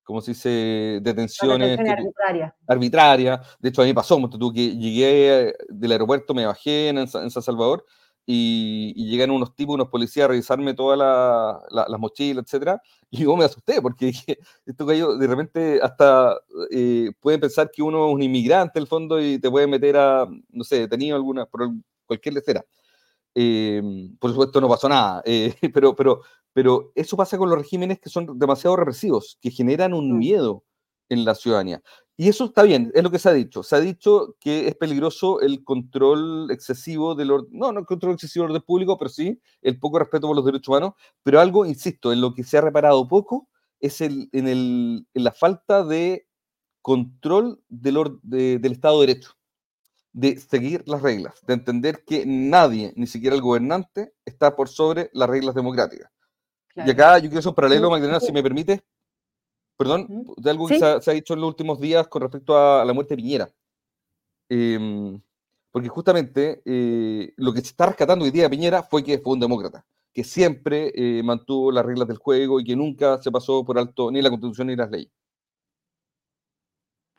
¿cómo 0.03 0.21
se 0.21 0.33
dice? 0.33 0.99
Detenciones. 1.03 1.79
arbitrarias. 1.79 2.55
Arbitraria. 2.67 3.43
De 3.61 3.69
hecho, 3.69 3.83
a 3.83 3.85
mí 3.85 3.93
pasó, 3.93 4.19
tú 4.31 4.53
que 4.53 4.77
llegué 4.77 5.55
del 5.69 5.93
aeropuerto, 5.93 6.35
me 6.35 6.47
bajé 6.47 6.89
en, 6.89 6.99
en 6.99 7.09
San 7.09 7.31
Salvador 7.31 7.85
y, 8.27 9.09
llegan 9.09 9.31
unos 9.31 9.55
tipos, 9.55 9.77
unos 9.77 9.89
policías 9.89 10.25
a 10.25 10.29
revisarme 10.29 10.75
todas 10.75 10.99
las 11.71 12.01
mochilas, 12.01 12.45
etcétera, 12.45 12.83
y 13.11 13.23
yo 13.23 13.37
me 13.37 13.45
asusté 13.45 13.81
porque 13.81 14.07
dije, 14.07 14.39
esto 14.67 14.87
que 14.87 14.99
yo, 14.99 15.17
de 15.17 15.27
repente 15.27 15.81
hasta 15.81 16.37
eh, 16.71 17.13
pueden 17.21 17.41
pensar 17.41 17.71
que 17.73 17.83
uno 17.83 18.09
es 18.09 18.15
un 18.15 18.23
inmigrante 18.23 18.79
en 18.79 18.83
el 18.83 18.89
fondo 18.89 19.21
y 19.21 19.39
te 19.39 19.51
pueden 19.51 19.71
meter 19.71 19.97
a, 19.97 20.27
no 20.51 20.65
sé, 20.65 20.81
detenido 20.81 21.17
alguna, 21.17 21.47
por 21.47 21.71
cualquier 22.05 22.35
lecera. 22.35 22.65
Eh, 23.35 23.83
por 24.19 24.31
supuesto 24.31 24.61
no 24.61 24.69
pasó 24.69 24.89
nada, 24.89 25.23
eh, 25.25 25.55
pero, 25.75 25.95
pero, 25.95 26.23
pero 26.53 26.93
eso 26.95 27.17
pasa 27.17 27.39
con 27.39 27.51
los 27.51 27.59
regímenes 27.59 28.01
que 28.01 28.09
son 28.09 28.39
demasiado 28.39 28.77
represivos, 28.77 29.39
que 29.41 29.51
generan 29.51 29.95
un 29.95 30.13
mm. 30.13 30.19
miedo 30.19 30.65
en 31.09 31.25
la 31.25 31.35
ciudadanía. 31.35 31.83
Y 32.17 32.29
eso 32.29 32.47
está 32.47 32.63
bien, 32.63 32.91
es 32.95 33.03
lo 33.03 33.11
que 33.11 33.19
se 33.19 33.29
ha 33.29 33.33
dicho. 33.33 33.63
Se 33.63 33.77
ha 33.77 33.81
dicho 33.81 34.37
que 34.41 34.69
es 34.69 34.75
peligroso 34.75 35.41
el 35.41 35.63
control 35.65 36.51
excesivo 36.51 37.15
del 37.15 37.31
orden, 37.31 37.51
no, 37.53 37.73
no 37.73 37.81
el 37.81 37.87
control 37.87 38.15
excesivo 38.15 38.45
del 38.45 38.53
orden 38.53 38.65
público, 38.67 38.97
pero 38.97 39.11
sí 39.11 39.41
el 39.61 39.79
poco 39.79 39.99
respeto 39.99 40.27
por 40.27 40.37
los 40.37 40.45
derechos 40.45 40.69
humanos. 40.69 40.95
Pero 41.23 41.41
algo, 41.41 41.67
insisto, 41.67 42.13
en 42.13 42.23
lo 42.23 42.33
que 42.35 42.43
se 42.43 42.57
ha 42.57 42.63
reparado 42.63 43.07
poco 43.07 43.49
es 43.81 44.01
el, 44.01 44.31
en, 44.33 44.49
el, 44.49 45.07
en 45.13 45.25
la 45.25 45.33
falta 45.33 45.85
de 45.85 46.27
control 46.81 47.61
del, 47.69 47.99
del 48.23 48.73
Estado 48.73 49.01
de 49.01 49.09
Derecho, 49.09 49.33
de 50.13 50.39
seguir 50.39 50.85
las 50.87 51.03
reglas, 51.03 51.35
de 51.47 51.53
entender 51.53 52.03
que 52.07 52.25
nadie, 52.25 52.95
ni 52.97 53.07
siquiera 53.07 53.37
el 53.37 53.43
gobernante, 53.43 54.15
está 54.25 54.57
por 54.57 54.71
sobre 54.71 55.11
las 55.13 55.29
reglas 55.29 55.55
democráticas. 55.55 56.11
Y 56.75 56.91
acá 56.91 57.19
yo 57.19 57.29
quiero 57.29 57.41
hacer 57.41 57.51
un 57.51 57.55
paralelo, 57.55 57.91
Magdalena, 57.91 58.21
si 58.21 58.33
me 58.33 58.43
permite, 58.43 58.85
Perdón, 59.77 60.25
de 60.37 60.51
algo 60.51 60.69
que 60.69 60.79
se 60.79 60.85
ha, 60.85 61.15
dicho 61.15 61.35
en 61.35 61.41
los 61.41 61.49
últimos 61.49 61.79
días 61.81 62.09
con 62.09 62.23
respecto 62.23 62.57
a, 62.57 62.85
la 62.85 62.93
muerte 62.95 63.15
de 63.15 63.23
Piñera. 63.23 63.51
Em, 64.49 65.21
porque 65.71 65.89
justamente 65.89 66.63
eh, 66.65 67.35
lo 67.37 67.53
que 67.53 67.61
se 67.61 67.67
está 67.69 67.87
rescatando 67.87 68.25
hoy 68.25 68.31
día 68.31 68.45
de 68.45 68.51
Piñera 68.51 68.83
fue 68.83 69.05
que 69.05 69.19
fue 69.19 69.35
un 69.35 69.41
demócrata, 69.41 69.85
que 70.15 70.25
siempre 70.25 70.93
eh, 70.95 71.23
mantuvo 71.23 71.71
las 71.71 71.85
reglas 71.85 72.09
del 72.09 72.17
juego 72.17 72.59
y 72.59 72.65
que 72.65 72.75
nunca 72.75 73.19
se 73.19 73.31
pasó 73.31 73.63
por 73.63 73.79
alto 73.79 74.11
ni 74.11 74.23
la 74.23 74.31
constitución 74.31 74.69
ni 74.69 74.77
las 74.77 74.91
leyes. 74.91 75.13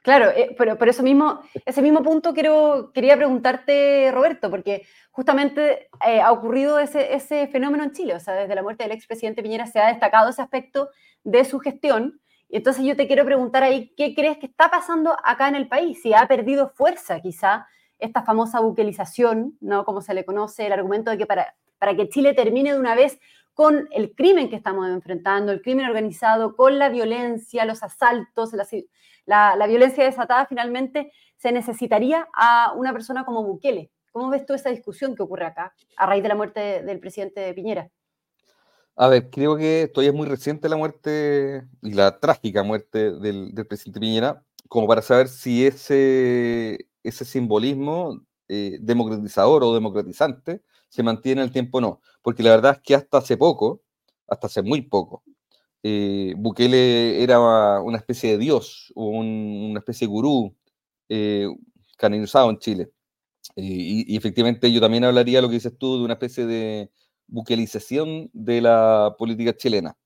Claro, 0.01 0.31
eh, 0.31 0.55
pero 0.57 0.77
por 0.77 0.87
eso 0.87 1.03
mismo, 1.03 1.41
ese 1.65 1.83
mismo 1.83 2.01
punto 2.01 2.33
quiero, 2.33 2.91
quería 2.93 3.17
preguntarte, 3.17 4.09
Roberto, 4.11 4.49
porque 4.49 4.87
justamente 5.11 5.89
ha 5.99 6.31
ocurrido 6.31 6.79
ese, 6.79 7.13
ese 7.13 7.47
fenómeno 7.47 7.83
en 7.83 7.91
Chile, 7.91 8.15
o 8.15 8.19
sea, 8.19 8.33
desde 8.33 8.55
la 8.55 8.63
muerte 8.63 8.85
del 8.85 8.93
expresidente 8.93 9.43
Piñera 9.43 9.67
se 9.67 9.79
ha 9.79 9.89
destacado 9.89 10.29
ese 10.29 10.41
aspecto 10.41 10.89
de 11.23 11.45
su 11.45 11.59
gestión, 11.59 12.19
entonces 12.49 12.85
yo 12.85 12.95
te 12.95 13.07
quiero 13.07 13.25
preguntar 13.25 13.63
ahí, 13.63 13.93
¿qué 13.97 14.13
crees 14.15 14.37
que 14.37 14.45
está 14.45 14.69
pasando 14.69 15.15
acá 15.23 15.47
en 15.47 15.55
el 15.55 15.67
país? 15.67 16.01
Si 16.01 16.13
ha 16.13 16.27
perdido 16.27 16.69
fuerza 16.69 17.19
quizá 17.19 17.67
esta 17.99 18.23
famosa 18.23 18.59
buquelización, 18.59 19.57
¿no? 19.59 19.83
Como 19.83 20.01
se 20.01 20.13
le 20.13 20.25
conoce, 20.25 20.65
el 20.65 20.73
argumento 20.73 21.11
de 21.11 21.17
que 21.17 21.25
para, 21.25 21.55
para 21.77 21.95
que 21.95 22.09
Chile 22.09 22.33
termine 22.33 22.73
de 22.73 22.79
una 22.79 22.95
vez 22.95 23.19
con 23.53 23.87
el 23.91 24.13
crimen 24.13 24.49
que 24.49 24.55
estamos 24.55 24.87
enfrentando, 24.87 25.51
el 25.51 25.61
crimen 25.61 25.87
organizado, 25.87 26.55
con 26.55 26.77
la 26.77 26.89
violencia, 26.89 27.65
los 27.65 27.81
asaltos, 27.81 28.53
la, 29.25 29.55
la, 29.55 29.67
violencia 29.67 30.03
desatada, 30.03 30.45
finalmente 30.45 31.11
se 31.37 31.51
necesitaría 31.51 32.27
a 32.33 32.73
una 32.75 32.93
persona 32.93 33.25
como 33.25 33.43
Bukele. 33.43 33.89
¿Cómo 34.11 34.29
ves 34.29 34.45
tú 34.45 34.53
esa 34.53 34.69
discusión 34.69 35.15
que 35.15 35.23
ocurre 35.23 35.45
acá 35.47 35.73
a 35.95 36.05
raíz 36.05 36.21
de 36.21 36.29
la 36.29 36.35
muerte 36.35 36.83
del 36.83 36.99
presidente 36.99 37.51
Piñera? 37.53 37.89
A 38.99 39.09
ver, 39.09 39.29
creo 39.29 39.55
que 39.57 39.91
todavía 39.93 40.09
es 40.09 40.15
muy 40.17 40.27
reciente 40.27 40.67
la 40.67 40.75
muerte 40.75 41.67
y 41.83 41.93
la 41.93 42.19
trágica 42.19 42.63
muerte 42.63 43.11
del, 43.11 43.53
presidente 43.69 43.99
Piñera, 43.99 44.43
como 44.69 44.87
para 44.87 45.03
saber 45.03 45.27
si 45.27 45.67
ese, 45.67 46.87
ese 47.03 47.23
simbolismo 47.23 48.25
eh, 48.47 48.79
democratizador 48.81 49.63
o 49.63 49.75
democratizante 49.75 50.63
se 50.89 51.03
mantiene 51.03 51.41
en 51.41 51.47
el 51.47 51.53
tiempo 51.53 51.77
o 51.77 51.81
no. 51.81 52.01
Porque 52.23 52.41
la 52.41 52.49
verdad 52.49 52.77
es 52.77 52.81
que 52.81 52.95
hasta 52.95 53.19
hace 53.19 53.37
poco, 53.37 53.83
hasta 54.27 54.47
hace 54.47 54.63
muy 54.63 54.81
poco, 54.81 55.23
eh, 55.83 56.33
Bukele 56.35 57.21
era 57.21 57.39
una 57.81 57.97
especie 57.97 58.31
de 58.31 58.37
dios, 58.39 58.91
una 58.95 59.79
especie 59.79 60.07
de 60.07 60.11
gurú 60.11 60.55
eh, 61.09 61.47
canonizado 61.97 62.49
en 62.49 62.57
Chile. 62.59 62.91
y, 63.55 64.13
y, 64.13 64.17
efectivamente 64.17 64.71
yo 64.71 64.81
también 64.81 65.03
hablaría, 65.05 65.41
lo 65.41 65.49
que 65.49 65.55
dices 65.55 65.77
tú, 65.77 65.99
de 65.99 66.05
una 66.05 66.13
especie 66.15 66.45
de 66.47 66.91
buquelización 67.27 68.29
de 68.33 68.61
la 68.61 69.15
política 69.17 69.55
chilena. 69.55 69.97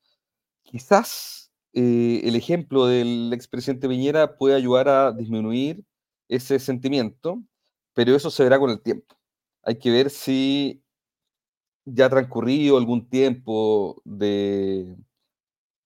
Quizás 0.64 1.52
eh, 1.74 2.22
el 2.24 2.36
ejemplo 2.36 2.86
del 2.86 3.32
expresidente 3.34 3.88
Piñera 3.88 4.38
puede 4.38 4.56
ayudar 4.56 4.90
a 4.90 5.12
disminuir 5.12 5.86
ese 6.28 6.60
sentimiento, 6.60 7.42
pero 7.94 8.16
eso 8.16 8.30
se 8.30 8.44
verá 8.44 8.60
con 8.60 8.70
el 8.70 8.82
tiempo. 8.82 9.16
Hay 9.64 9.78
que 9.78 9.92
ver 9.92 10.10
si 10.10 10.84
ya 11.86 12.06
ha 12.06 12.10
transcurrido 12.10 12.78
algún 12.78 13.10
tiempo 13.10 14.02
de, 14.06 14.96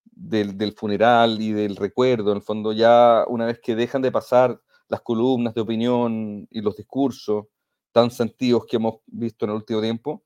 del, 0.05 0.57
del, 0.57 0.73
funeral 0.73 1.41
y 1.41 1.51
del 1.51 1.75
recuerdo, 1.75 2.31
en 2.31 2.37
el 2.37 2.43
fondo 2.43 2.73
ya 2.73 3.25
una 3.27 3.45
vez 3.45 3.59
que 3.59 3.75
dejan 3.75 4.01
de 4.01 4.11
pasar 4.11 4.59
las 4.87 5.01
columnas 5.01 5.53
de 5.53 5.61
opinión 5.61 6.47
y 6.51 6.61
los 6.61 6.75
discursos 6.75 7.45
tan 7.91 8.11
sentidos 8.11 8.65
que 8.65 8.75
hemos 8.75 8.95
visto 9.05 9.45
en 9.45 9.51
el 9.51 9.57
último 9.57 9.81
tiempo, 9.81 10.24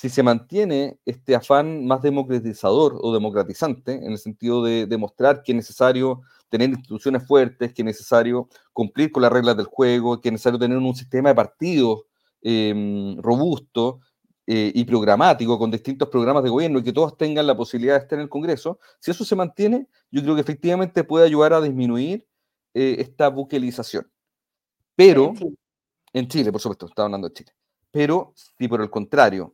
si 0.00 0.08
se 0.08 0.22
mantiene 0.22 0.98
este 1.04 1.34
afán 1.34 1.84
más 1.84 2.00
democratizador 2.00 2.98
o 3.02 3.12
democratizante, 3.12 3.92
en 3.92 4.12
el 4.12 4.16
sentido 4.16 4.64
de 4.64 4.86
demostrar 4.86 5.42
que 5.42 5.52
es 5.52 5.56
necesario 5.56 6.22
tener 6.48 6.70
instituciones 6.70 7.26
fuertes, 7.26 7.74
que 7.74 7.82
es 7.82 7.84
necesario 7.84 8.48
cumplir 8.72 9.12
con 9.12 9.20
las 9.20 9.30
reglas 9.30 9.58
del 9.58 9.66
juego, 9.66 10.18
que 10.18 10.30
es 10.30 10.32
necesario 10.32 10.58
tener 10.58 10.78
un 10.78 10.94
sistema 10.94 11.28
de 11.28 11.34
partidos 11.34 12.04
em, 12.40 13.18
robusto 13.18 14.00
eh, 14.46 14.72
y 14.74 14.86
programático, 14.86 15.58
con 15.58 15.70
distintos 15.70 16.08
programas 16.08 16.44
de 16.44 16.48
gobierno 16.48 16.78
y 16.78 16.82
que 16.82 16.94
todos 16.94 17.18
tengan 17.18 17.46
la 17.46 17.54
posibilidad 17.54 17.96
de 17.96 18.00
estar 18.00 18.18
en 18.18 18.22
el 18.22 18.30
Congreso, 18.30 18.78
si 19.00 19.10
eso 19.10 19.22
se 19.22 19.36
mantiene, 19.36 19.86
yo 20.10 20.22
creo 20.22 20.34
que 20.34 20.40
efectivamente 20.40 21.04
puede 21.04 21.26
ayudar 21.26 21.52
a 21.52 21.60
disminuir 21.60 22.26
eh, 22.72 22.96
esta 23.00 23.28
buquelización. 23.28 24.10
Pero, 24.96 25.34
en 26.14 26.26
Chile, 26.26 26.50
por 26.50 26.62
supuesto, 26.62 26.86
estaba 26.86 27.04
hablando 27.04 27.28
de 27.28 27.34
Chile. 27.34 27.52
Pero 27.90 28.32
si 28.34 28.66
por 28.66 28.80
el 28.80 28.88
contrario 28.88 29.52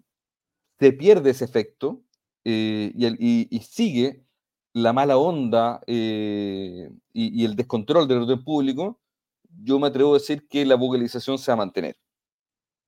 se 0.78 0.92
pierde 0.92 1.30
ese 1.30 1.44
efecto 1.44 2.02
eh, 2.44 2.92
y, 2.94 3.58
sigue 3.60 4.24
la 4.72 4.92
mala 4.92 5.16
onda 5.18 5.80
eh, 5.86 6.90
y, 7.12 7.44
el 7.44 7.56
descontrol 7.56 8.06
del 8.08 8.22
orden 8.22 8.44
público, 8.44 9.00
yo 9.62 9.78
me 9.78 9.88
atrevo 9.88 10.10
a 10.12 10.18
decir 10.18 10.46
que 10.48 10.64
la 10.66 10.76
vocalización 10.76 11.38
se 11.38 11.50
va 11.50 11.54
a 11.54 11.56
mantener. 11.58 11.96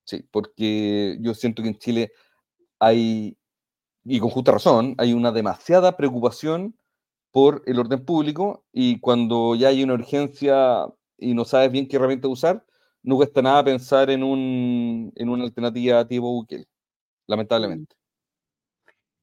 Sí, 0.05 0.25
porque 0.31 1.19
yo 1.21 1.35
siento 1.35 1.63
que 1.63 1.69
en 1.69 1.79
Chile 1.79 2.13
hay, 2.79 3.39
y 4.05 4.21
con 4.21 4.31
justa 4.31 4.53
razón, 4.53 4.95
hay 4.99 5.13
una 5.13 5.33
demasiada 5.33 5.97
preocupación 5.97 6.77
por 7.33 7.63
el 7.67 7.79
orden 7.79 8.05
público 8.05 8.65
y 8.73 9.01
cuando 9.01 9.55
ya 9.55 9.69
hay 9.69 9.83
una 9.83 9.95
urgencia 9.95 10.87
y 11.19 11.35
no 11.35 11.45
sabes 11.45 11.73
bien 11.73 11.89
qué 11.89 11.97
herramienta 11.97 12.29
usar, 12.29 12.65
no 13.03 13.17
cuesta 13.17 13.43
nada 13.43 13.65
pensar 13.65 14.11
en, 14.11 14.23
un, 14.23 15.13
en 15.17 15.29
una 15.29 15.45
alternativa 15.45 16.07
tipo 16.07 16.33
Bukele 16.33 16.69
lamentablemente. 17.29 17.95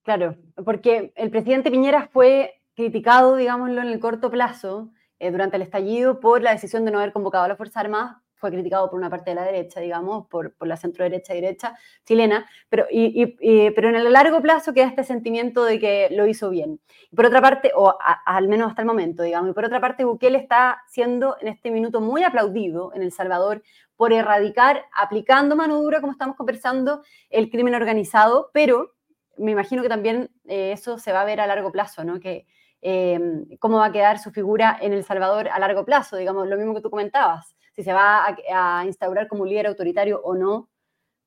Claro, 0.03 0.37
porque 0.63 1.11
el 1.15 1.31
presidente 1.31 1.71
Piñera 1.71 2.07
fue 2.13 2.61
criticado, 2.75 3.35
digámoslo, 3.35 3.81
en 3.81 3.87
el 3.87 3.99
corto 3.99 4.29
plazo, 4.29 4.91
eh, 5.19 5.31
durante 5.31 5.55
el 5.55 5.63
estallido, 5.63 6.19
por 6.19 6.41
la 6.41 6.51
decisión 6.51 6.85
de 6.85 6.91
no 6.91 6.99
haber 6.99 7.11
convocado 7.11 7.45
a 7.45 7.47
las 7.47 7.57
Fuerzas 7.57 7.77
Armadas. 7.77 8.17
Fue 8.35 8.51
criticado 8.51 8.89
por 8.89 8.99
una 8.99 9.09
parte 9.09 9.31
de 9.31 9.35
la 9.35 9.43
derecha, 9.43 9.79
digamos, 9.79 10.27
por, 10.27 10.53
por 10.55 10.67
la 10.67 10.77
centro 10.77 11.03
derecha 11.03 11.33
y 11.33 11.41
derecha 11.41 11.75
chilena, 12.05 12.45
pero, 12.69 12.85
y, 12.91 13.25
pero 13.71 13.89
en 13.89 13.95
el 13.95 14.11
largo 14.11 14.41
plazo 14.41 14.73
queda 14.73 14.87
este 14.87 15.03
sentimiento 15.03 15.63
de 15.63 15.79
que 15.79 16.09
lo 16.11 16.27
hizo 16.27 16.49
bien. 16.49 16.79
Por 17.15 17.25
otra 17.25 17.41
parte, 17.41 17.71
o 17.75 17.97
al 18.25 18.47
menos 18.47 18.69
hasta 18.69 18.81
el 18.81 18.87
momento, 18.87 19.23
digamos, 19.23 19.49
y 19.49 19.53
por 19.53 19.65
otra 19.65 19.79
parte, 19.79 20.03
Bukele 20.03 20.37
está 20.37 20.81
siendo 20.87 21.37
en 21.39 21.47
este 21.47 21.71
minuto 21.71 22.01
muy 22.01 22.23
aplaudido 22.23 22.93
en 22.93 23.01
El 23.01 23.11
Salvador 23.11 23.63
por 23.95 24.11
erradicar, 24.11 24.85
aplicando 24.93 25.55
mano 25.55 25.81
dura, 25.81 26.01
como 26.01 26.11
estamos 26.11 26.35
conversando, 26.35 27.03
el 27.29 27.49
crimen 27.49 27.75
organizado, 27.75 28.51
pero 28.53 28.91
me 29.37 29.51
imagino 29.51 29.81
que 29.81 29.89
también 29.89 30.29
eh, 30.45 30.71
eso 30.73 30.97
se 30.97 31.11
va 31.11 31.21
a 31.21 31.25
ver 31.25 31.39
a 31.39 31.47
largo 31.47 31.71
plazo, 31.71 32.03
¿no? 32.03 32.19
Que, 32.19 32.45
eh, 32.81 33.19
cómo 33.59 33.79
va 33.79 33.87
a 33.87 33.91
quedar 33.91 34.19
su 34.19 34.31
figura 34.31 34.77
en 34.79 34.93
El 34.93 35.03
Salvador 35.03 35.49
a 35.49 35.57
largo 35.57 35.85
plazo, 35.85 36.17
digamos, 36.17 36.47
lo 36.47 36.55
mismo 36.55 36.75
que 36.75 36.81
tú 36.81 36.91
comentabas, 36.91 37.55
si 37.75 37.83
se 37.83 37.93
va 37.93 38.25
a, 38.27 38.85
instaurar 38.85 39.27
como 39.27 39.43
un 39.43 39.49
líder 39.49 39.67
autoritario 39.67 40.21
o 40.23 40.35
no. 40.35 40.69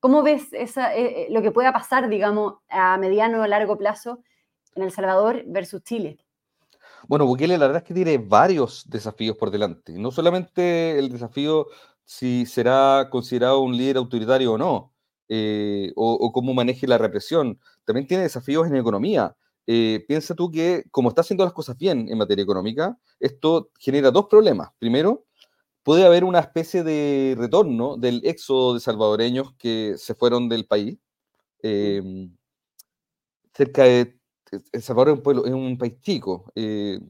¿Cómo 0.00 0.22
ves 0.22 0.48
esa, 0.52 0.94
eh, 0.94 1.26
lo 1.30 1.42
que 1.42 1.50
pueda 1.50 1.72
pasar, 1.72 2.08
digamos, 2.08 2.54
a 2.68 2.96
mediano 2.98 3.42
o 3.42 3.46
largo 3.46 3.76
plazo 3.76 4.20
en 4.74 4.84
El 4.84 4.92
Salvador 4.92 5.42
versus 5.46 5.82
Chile? 5.82 6.18
Bueno, 7.06 7.26
Bukele 7.26 7.58
la 7.58 7.66
verdad 7.66 7.82
es 7.82 7.88
que 7.88 7.94
tiene 7.94 8.18
varios 8.18 8.88
desafíos 8.88 9.36
por 9.36 9.50
delante. 9.50 9.92
No 9.98 10.10
solamente 10.10 10.98
el 10.98 11.10
desafío 11.10 11.66
si 12.04 12.46
será 12.46 13.08
considerado 13.10 13.60
un 13.60 13.76
líder 13.76 13.98
autoritario 13.98 14.54
o 14.54 14.58
no, 14.58 14.94
eh, 15.28 15.92
o, 15.94 16.32
cómo 16.32 16.54
maneje 16.54 16.86
la 16.86 16.98
represión. 16.98 17.60
También 17.84 18.06
tiene 18.06 18.22
desafíos 18.22 18.66
en 18.66 18.76
economía. 18.76 19.36
Eh, 19.66 20.04
piensa 20.08 20.34
tú 20.34 20.50
que 20.50 20.84
como 20.90 21.10
está 21.10 21.20
haciendo 21.20 21.44
las 21.44 21.52
cosas 21.52 21.76
bien 21.76 22.08
en 22.08 22.16
materia 22.16 22.42
económica, 22.42 22.98
esto 23.20 23.70
genera 23.78 24.10
dos 24.10 24.26
problemas. 24.26 24.70
Primero, 24.78 25.26
puede 25.88 26.04
haber 26.04 26.24
una 26.24 26.40
especie 26.40 26.82
de 26.84 27.34
retorno 27.38 27.96
del 27.96 28.20
éxodo 28.24 28.74
de 28.74 28.80
salvadoreños 28.80 29.54
que 29.54 29.94
se 29.96 30.14
fueron 30.14 30.50
del 30.50 30.66
país, 30.66 30.98
Em, 31.62 32.36
cerca 33.54 33.84
de... 33.84 34.18
El 34.72 34.82
Salvador 34.82 35.08
es 35.08 35.14
un, 35.16 35.22
pueblo, 35.22 35.46
es 35.46 35.52
un 35.52 35.78
país 35.78 36.00
chico. 36.00 36.52
Eh, 36.54 37.00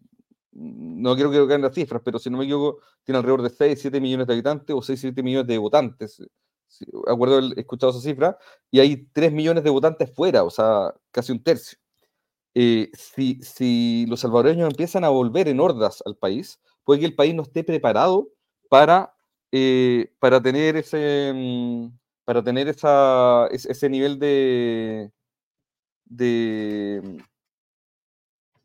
no 0.52 1.16
quiero 1.16 1.30
que 1.32 1.40
vean 1.40 1.62
las 1.62 1.74
cifras, 1.74 2.02
pero 2.04 2.20
si 2.20 2.30
no 2.30 2.38
me 2.38 2.44
equivoco, 2.44 2.80
tiene 3.04 3.18
alrededor 3.18 3.42
de 3.42 3.50
6, 3.50 3.80
7 3.80 4.00
millones 4.00 4.26
de 4.26 4.32
habitantes 4.34 4.76
o 4.76 4.82
6, 4.82 5.00
7 5.00 5.22
millones 5.22 5.48
de 5.48 5.58
votantes. 5.58 6.22
Si, 6.68 6.84
acuerdo, 7.08 7.40
he 7.56 7.60
escuchado 7.60 7.92
esa 7.92 8.00
cifra, 8.00 8.38
y 8.70 8.80
hay 8.80 9.08
3 9.12 9.32
millones 9.32 9.64
de 9.64 9.70
votantes 9.70 10.12
fuera, 10.14 10.44
o 10.44 10.50
sea, 10.50 10.94
casi 11.10 11.32
un 11.32 11.42
tercio. 11.42 11.78
Eh, 12.54 12.90
si, 12.94 13.40
si, 13.42 14.06
los 14.08 14.20
salvadoreños 14.20 14.70
empiezan 14.70 15.04
a 15.04 15.10
volver 15.10 15.48
en 15.48 15.60
hordas 15.60 16.02
al 16.06 16.16
país, 16.16 16.60
puede 16.84 17.00
que 17.00 17.06
el 17.06 17.14
país 17.14 17.34
no 17.34 17.42
esté 17.42 17.64
preparado 17.64 18.28
para, 18.68 19.14
eh, 19.52 20.10
para 20.18 20.40
tener 20.40 20.76
ese 20.76 21.32
mm, 21.34 21.98
para 22.28 22.44
tener 22.44 22.68
esa, 22.68 23.48
ese 23.50 23.88
nivel 23.88 24.18
de, 24.18 25.10
de 26.04 27.22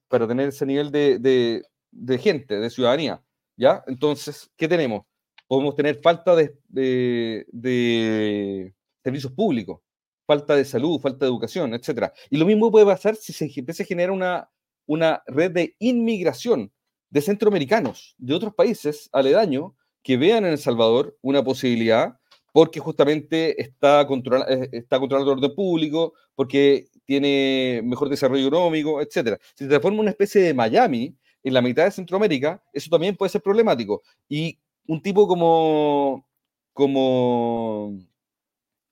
para 0.10 0.28
tener 0.28 0.50
ese 0.50 0.66
nivel 0.66 0.92
de, 0.92 1.64
de 1.90 2.18
gente, 2.18 2.60
de 2.60 2.70
ciudadanía. 2.70 3.24
¿Ya? 3.56 3.82
Entonces, 3.88 4.52
¿qué 4.58 4.68
tenemos? 4.68 5.06
Podemos 5.48 5.78
tener 5.78 6.02
falta 6.02 6.36
de, 6.36 6.60
de, 6.68 8.76
servicios 9.02 9.32
públicos, 9.32 9.80
falta 10.28 10.58
de 10.58 10.66
salud, 10.66 11.00
falta 11.00 11.24
de 11.24 11.32
educación, 11.32 11.74
etc. 11.74 12.12
Y 12.30 12.36
lo 12.36 12.46
mismo 12.46 12.70
puede 12.70 12.86
pasar 12.86 13.16
si 13.16 13.32
se 13.32 13.50
empieza 13.56 13.84
a 13.84 13.86
generar 13.86 14.12
una, 14.12 14.52
una 14.86 15.24
red 15.26 15.52
de 15.52 15.74
inmigración 15.80 16.70
de 17.10 17.22
centroamericanos, 17.22 18.14
de 18.18 18.34
otros 18.34 18.54
países 18.54 19.10
aledaños, 19.14 19.72
que 20.04 20.18
vean 20.18 20.46
en 20.46 20.52
El 20.52 20.58
Salvador 20.58 21.18
una 21.22 21.44
posibilidad 21.44 22.20
porque 22.52 22.80
justamente 22.80 23.60
está, 23.60 24.02
eh, 24.02 24.70
está 24.74 25.00
controlando 25.00 25.32
el 25.32 25.40
orden 25.40 25.56
público, 25.56 26.14
porque 26.36 26.86
tiene 27.06 27.82
mejor 27.84 28.10
desarrollo 28.10 28.48
económico, 28.48 29.02
etc. 29.02 29.40
Si 29.56 29.64
se 29.64 29.70
transforma 29.70 30.02
una 30.02 30.12
especie 30.12 30.42
de 30.42 30.54
Miami, 30.54 31.18
en 31.44 31.54
la 31.54 31.62
mitad 31.62 31.86
de 31.86 31.92
Centroamérica, 31.92 32.64
eso 32.72 32.90
también 32.90 33.16
puede 33.16 33.30
ser 33.30 33.42
problemático. 33.42 34.02
Y 34.30 34.60
un 34.88 35.02
tipo 35.02 35.28
como, 35.28 36.28
como, 36.74 37.98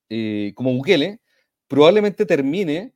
eh, 0.09 0.51
como 0.55 0.73
Bukele 0.73 1.21
probablemente 1.67 2.25
termine, 2.25 2.93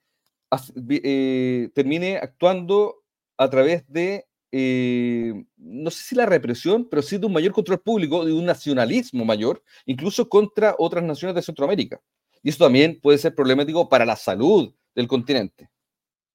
eh, 0.89 1.69
termine 1.73 2.17
actuando 2.17 3.03
a 3.37 3.49
través 3.49 3.85
de, 3.87 4.25
eh, 4.57 5.33
no 5.57 5.91
sé 5.91 6.01
si 6.01 6.15
la 6.15 6.25
represión, 6.25 6.87
pero 6.89 7.01
sí 7.01 7.17
de 7.17 7.25
un 7.25 7.33
mayor 7.33 7.51
control 7.51 7.81
público, 7.81 8.23
de 8.23 8.31
un 8.31 8.45
nacionalismo 8.45 9.25
mayor, 9.25 9.61
incluso 9.85 10.29
contra 10.29 10.75
otras 10.79 11.03
naciones 11.03 11.35
de 11.35 11.41
Centroamérica. 11.41 11.99
Y 12.41 12.49
eso 12.49 12.63
también 12.63 12.97
puede 13.01 13.17
ser 13.17 13.35
problemático 13.35 13.89
para 13.89 14.05
la 14.05 14.15
salud 14.15 14.73
del 14.95 15.09
continente. 15.09 15.69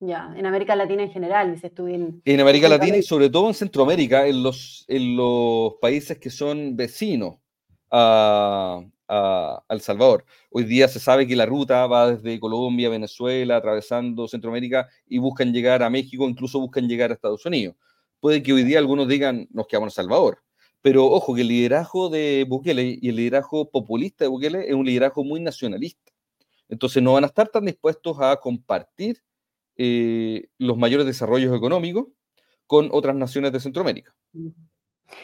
Ya, 0.00 0.34
en 0.36 0.44
América 0.44 0.76
Latina 0.76 1.02
en 1.02 1.10
general, 1.10 1.54
dices 1.54 1.74
tú. 1.74 1.86
En, 1.86 2.20
en 2.22 2.40
América 2.40 2.68
Latina 2.68 2.98
y 2.98 3.02
sobre 3.02 3.30
todo 3.30 3.48
en 3.48 3.54
Centroamérica, 3.54 4.26
en 4.26 4.42
los, 4.42 4.84
en 4.88 5.16
los 5.16 5.76
países 5.80 6.18
que 6.18 6.28
son 6.28 6.76
vecinos 6.76 7.36
a, 7.90 8.82
a, 9.08 9.64
El 9.70 9.80
Salvador. 9.80 10.26
Hoy 10.50 10.64
día 10.64 10.88
se 10.88 11.00
sabe 11.00 11.26
que 11.26 11.36
la 11.36 11.46
ruta 11.46 11.86
va 11.86 12.12
desde 12.12 12.38
Colombia, 12.38 12.90
Venezuela, 12.90 13.56
atravesando 13.56 14.28
Centroamérica 14.28 14.88
y 15.06 15.16
buscan 15.16 15.54
llegar 15.54 15.82
a 15.82 15.88
México, 15.88 16.28
incluso 16.28 16.60
buscan 16.60 16.86
llegar 16.86 17.10
a 17.10 17.14
Estados 17.14 17.46
Unidos. 17.46 17.76
Puede 18.20 18.42
que 18.42 18.52
hoy 18.52 18.64
día 18.64 18.78
algunos 18.78 19.08
digan, 19.08 19.48
nos 19.50 19.66
quedamos 19.66 19.88
en 19.88 20.02
Salvador. 20.02 20.42
Pero 20.82 21.06
ojo, 21.06 21.34
que 21.34 21.42
el 21.42 21.48
liderazgo 21.48 22.08
de 22.08 22.46
Bukele 22.48 22.98
y 23.00 23.08
el 23.08 23.16
liderazgo 23.16 23.70
populista 23.70 24.24
de 24.24 24.28
Bukele 24.28 24.68
es 24.68 24.74
un 24.74 24.86
liderazgo 24.86 25.24
muy 25.24 25.40
nacionalista. 25.40 26.12
Entonces 26.68 27.02
no 27.02 27.14
van 27.14 27.24
a 27.24 27.26
estar 27.26 27.48
tan 27.48 27.64
dispuestos 27.66 28.16
a 28.20 28.36
compartir 28.36 29.22
eh, 29.76 30.48
los 30.58 30.78
mayores 30.78 31.06
desarrollos 31.06 31.54
económicos 31.54 32.06
con 32.66 32.88
otras 32.92 33.16
naciones 33.16 33.52
de 33.52 33.60
Centroamérica. 33.60 34.14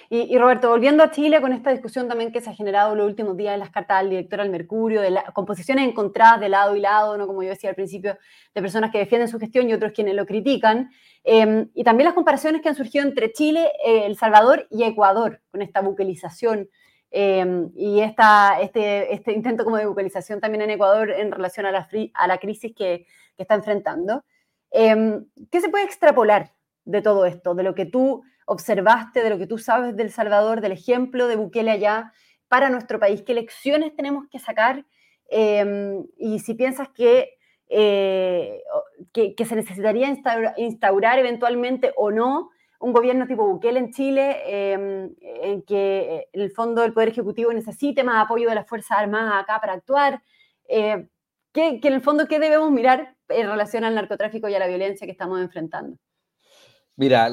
Y, 0.08 0.36
Roberto, 0.38 0.68
volviendo 0.68 1.02
a 1.02 1.10
Chile 1.10 1.40
con 1.40 1.52
esta 1.52 1.70
discusión 1.70 2.08
también 2.08 2.32
que 2.32 2.40
se 2.40 2.50
ha 2.50 2.54
generado 2.54 2.94
los 2.94 3.06
últimos 3.06 3.36
días 3.36 3.54
en 3.54 3.60
las 3.60 3.70
cartas 3.70 3.98
al 3.98 4.10
director 4.10 4.40
al 4.40 4.50
Mercurio, 4.50 5.00
de 5.00 5.10
la, 5.10 5.24
composiciones 5.32 5.88
encontradas 5.88 6.40
de 6.40 6.48
lado 6.48 6.76
y 6.76 6.80
lado, 6.80 7.16
¿no? 7.16 7.26
como 7.26 7.42
yo 7.42 7.50
decía 7.50 7.70
al 7.70 7.76
principio, 7.76 8.16
de 8.54 8.62
personas 8.62 8.90
que 8.90 8.98
defienden 8.98 9.28
su 9.28 9.38
gestión 9.38 9.68
y 9.68 9.72
otros 9.72 9.92
quienes 9.92 10.14
lo 10.14 10.26
critican, 10.26 10.90
em, 11.24 11.70
y 11.74 11.84
también 11.84 12.06
las 12.06 12.14
comparaciones 12.14 12.62
que 12.62 12.68
han 12.68 12.74
surgido 12.74 13.04
entre 13.04 13.32
Chile, 13.32 13.70
eh, 13.84 14.06
El 14.06 14.16
Salvador 14.16 14.66
y 14.70 14.84
Ecuador, 14.84 15.40
con 15.50 15.62
esta 15.62 15.80
buquelización 15.80 16.68
em, 17.10 17.70
y 17.74 18.00
esta, 18.00 18.60
este, 18.60 19.14
este 19.14 19.32
intento 19.32 19.64
como 19.64 19.76
de 19.76 19.86
buquelización 19.86 20.40
también 20.40 20.62
en 20.62 20.70
Ecuador 20.70 21.10
en 21.10 21.32
relación 21.32 21.66
a 21.66 21.72
la, 21.72 21.88
a 22.14 22.26
la 22.26 22.38
crisis 22.38 22.74
que, 22.76 23.06
que 23.36 23.42
está 23.42 23.54
enfrentando. 23.54 24.24
Em, 24.70 25.26
¿Qué 25.50 25.60
se 25.60 25.68
puede 25.68 25.84
extrapolar 25.84 26.52
de 26.84 27.02
todo 27.02 27.26
esto, 27.26 27.54
de 27.54 27.62
lo 27.62 27.74
que 27.74 27.86
tú 27.86 28.22
observaste, 28.46 29.22
de 29.22 29.30
lo 29.30 29.38
que 29.38 29.46
tú 29.46 29.58
sabes 29.58 29.94
del 29.96 30.10
Salvador, 30.10 30.60
del 30.60 30.72
ejemplo 30.72 31.28
de 31.28 31.36
Bukele 31.36 31.70
allá 31.70 32.12
para 32.48 32.70
nuestro 32.70 32.98
país? 32.98 33.22
¿Qué 33.22 33.34
lecciones 33.34 33.94
tenemos 33.94 34.26
que 34.30 34.38
sacar? 34.38 34.84
Em, 35.28 36.04
y 36.16 36.38
si 36.38 36.54
piensas 36.54 36.88
que, 36.88 37.36
eh, 37.68 38.62
que, 39.12 39.44
se 39.44 39.56
necesitaría 39.56 40.08
instaurar, 40.56 41.18
eventualmente 41.18 41.92
o 41.96 42.10
no 42.10 42.50
un 42.78 42.92
gobierno 42.92 43.26
tipo 43.26 43.46
Bukele 43.46 43.78
en 43.78 43.92
Chile, 43.92 44.36
em, 44.46 45.14
en 45.20 45.62
que 45.62 46.28
en 46.32 46.40
el 46.40 46.50
fondo 46.52 46.82
del 46.82 46.92
Poder 46.92 47.08
Ejecutivo 47.08 47.52
necesite 47.52 48.04
más 48.04 48.24
apoyo 48.24 48.48
de 48.48 48.54
las 48.54 48.68
Fuerzas 48.68 48.98
Armadas 48.98 49.42
acá 49.42 49.60
para 49.60 49.72
actuar. 49.72 50.22
Eh, 50.68 51.08
que, 51.52 51.80
en 51.82 51.92
el 51.94 52.02
fondo, 52.02 52.26
¿qué 52.28 52.38
debemos 52.38 52.70
mirar 52.70 53.16
en 53.28 53.48
relación 53.48 53.84
al 53.84 53.94
narcotráfico 53.94 54.48
y 54.48 54.54
a 54.54 54.58
la 54.58 54.66
violencia 54.66 55.06
que 55.06 55.12
estamos 55.12 55.40
enfrentando? 55.40 55.96
Mira, 56.96 57.30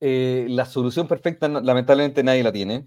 eh, 0.00 0.46
la 0.48 0.64
solución 0.66 1.06
perfecta 1.06 1.48
lamentablemente 1.48 2.22
nadie 2.22 2.42
la 2.42 2.52
tiene, 2.52 2.86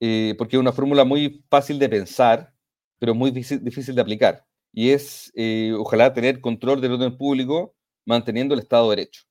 eh, 0.00 0.34
porque 0.38 0.56
es 0.56 0.60
una 0.60 0.72
fórmula 0.72 1.04
muy 1.04 1.44
fácil 1.50 1.78
de 1.78 1.88
pensar, 1.88 2.54
pero 2.98 3.14
muy 3.14 3.30
difícil, 3.30 3.94
de 3.94 4.00
aplicar. 4.00 4.46
Y 4.72 4.90
es, 4.90 5.32
eh, 5.34 5.74
ojalá, 5.78 6.12
tener 6.14 6.40
control 6.40 6.80
del 6.80 6.92
orden 6.92 7.16
público 7.16 7.74
manteniendo 8.06 8.54
el 8.54 8.60
Estado 8.60 8.90
de 8.90 8.96
Derecho, 8.96 9.22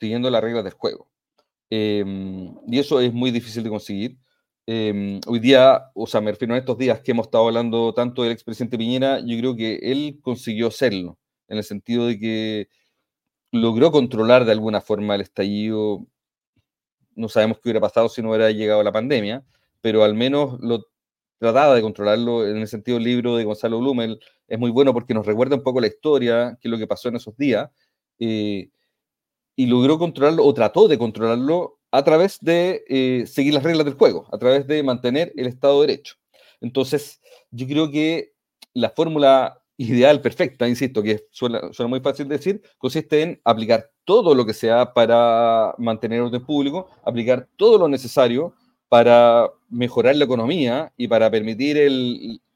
siguiendo 0.00 0.30
las 0.30 0.42
reglas 0.42 0.64
del 0.64 0.72
juego. 0.74 1.10
Em, 1.70 2.54
y 2.66 2.78
eso 2.78 3.00
es 3.00 3.12
muy 3.12 3.30
difícil 3.30 3.62
de 3.64 3.70
conseguir. 3.70 4.18
Em, 4.66 5.20
hoy 5.26 5.40
día, 5.40 5.90
o 5.94 6.06
sea, 6.06 6.20
me 6.20 6.30
refiero 6.30 6.54
a 6.54 6.58
estos 6.58 6.78
días 6.78 7.00
que 7.00 7.12
hemos 7.12 7.26
estado 7.26 7.46
hablando 7.46 7.92
tanto 7.94 8.22
del 8.22 8.32
expresidente 8.32 8.78
Piñera, 8.78 9.20
yo 9.20 9.38
creo 9.38 9.56
que 9.56 9.76
él 9.82 10.20
consiguió 10.22 10.68
hacerlo, 10.68 11.18
en 11.48 11.58
el 11.58 11.64
sentido 11.64 12.06
de 12.06 12.18
que 12.18 12.68
logró 13.52 13.90
controlar 13.90 14.44
de 14.44 14.52
alguna 14.52 14.80
forma 14.80 15.14
el 15.14 15.22
estallido. 15.22 16.06
No 17.18 17.28
sabemos 17.28 17.58
qué 17.58 17.68
hubiera 17.68 17.80
pasado 17.80 18.08
si 18.08 18.22
no 18.22 18.30
hubiera 18.30 18.50
llegado 18.50 18.82
la 18.82 18.92
pandemia, 18.92 19.44
pero 19.80 20.04
al 20.04 20.14
menos 20.14 20.58
lo 20.60 20.86
trataba 21.38 21.74
de 21.74 21.82
controlarlo. 21.82 22.46
En 22.46 22.58
el 22.58 22.68
sentido, 22.68 22.98
el 22.98 23.04
libro 23.04 23.36
de 23.36 23.44
Gonzalo 23.44 23.78
Blumel 23.80 24.20
es 24.46 24.58
muy 24.58 24.70
bueno 24.70 24.92
porque 24.92 25.14
nos 25.14 25.26
recuerda 25.26 25.56
un 25.56 25.62
poco 25.62 25.80
la 25.80 25.86
historia, 25.88 26.56
qué 26.60 26.68
es 26.68 26.70
lo 26.70 26.78
que 26.78 26.86
pasó 26.86 27.08
en 27.08 27.16
esos 27.16 27.36
días, 27.36 27.70
eh, 28.18 28.70
y 29.56 29.66
logró 29.66 29.98
controlarlo, 29.98 30.44
o 30.44 30.54
trató 30.54 30.88
de 30.88 30.98
controlarlo 30.98 31.80
a 31.90 32.04
través 32.04 32.38
de 32.40 32.84
eh, 32.88 33.26
seguir 33.26 33.54
las 33.54 33.62
reglas 33.62 33.84
del 33.84 33.94
juego, 33.94 34.26
a 34.32 34.38
través 34.38 34.66
de 34.66 34.82
mantener 34.82 35.32
el 35.36 35.46
Estado 35.46 35.80
de 35.80 35.88
Derecho. 35.88 36.16
Entonces, 36.60 37.20
yo 37.50 37.66
creo 37.66 37.90
que 37.90 38.34
la 38.74 38.90
fórmula 38.90 39.62
ideal, 39.76 40.20
perfecta, 40.20 40.68
insisto, 40.68 41.02
que 41.02 41.26
suena, 41.30 41.60
muy 41.88 42.00
fácil 42.00 42.28
de 42.28 42.36
decir, 42.36 42.62
consiste 42.78 43.22
en 43.22 43.40
aplicar 43.44 43.90
todo 44.08 44.34
lo 44.34 44.46
que 44.46 44.54
sea 44.54 44.94
para 44.94 45.74
mantener 45.76 46.22
orden 46.22 46.42
público, 46.42 46.88
aplicar 47.04 47.46
todo 47.56 47.76
lo 47.76 47.88
necesario 47.88 48.54
para 48.88 49.50
mejorar 49.68 50.16
la 50.16 50.24
economía 50.24 50.90
y 50.96 51.08
para 51.08 51.30
permitir 51.30 51.76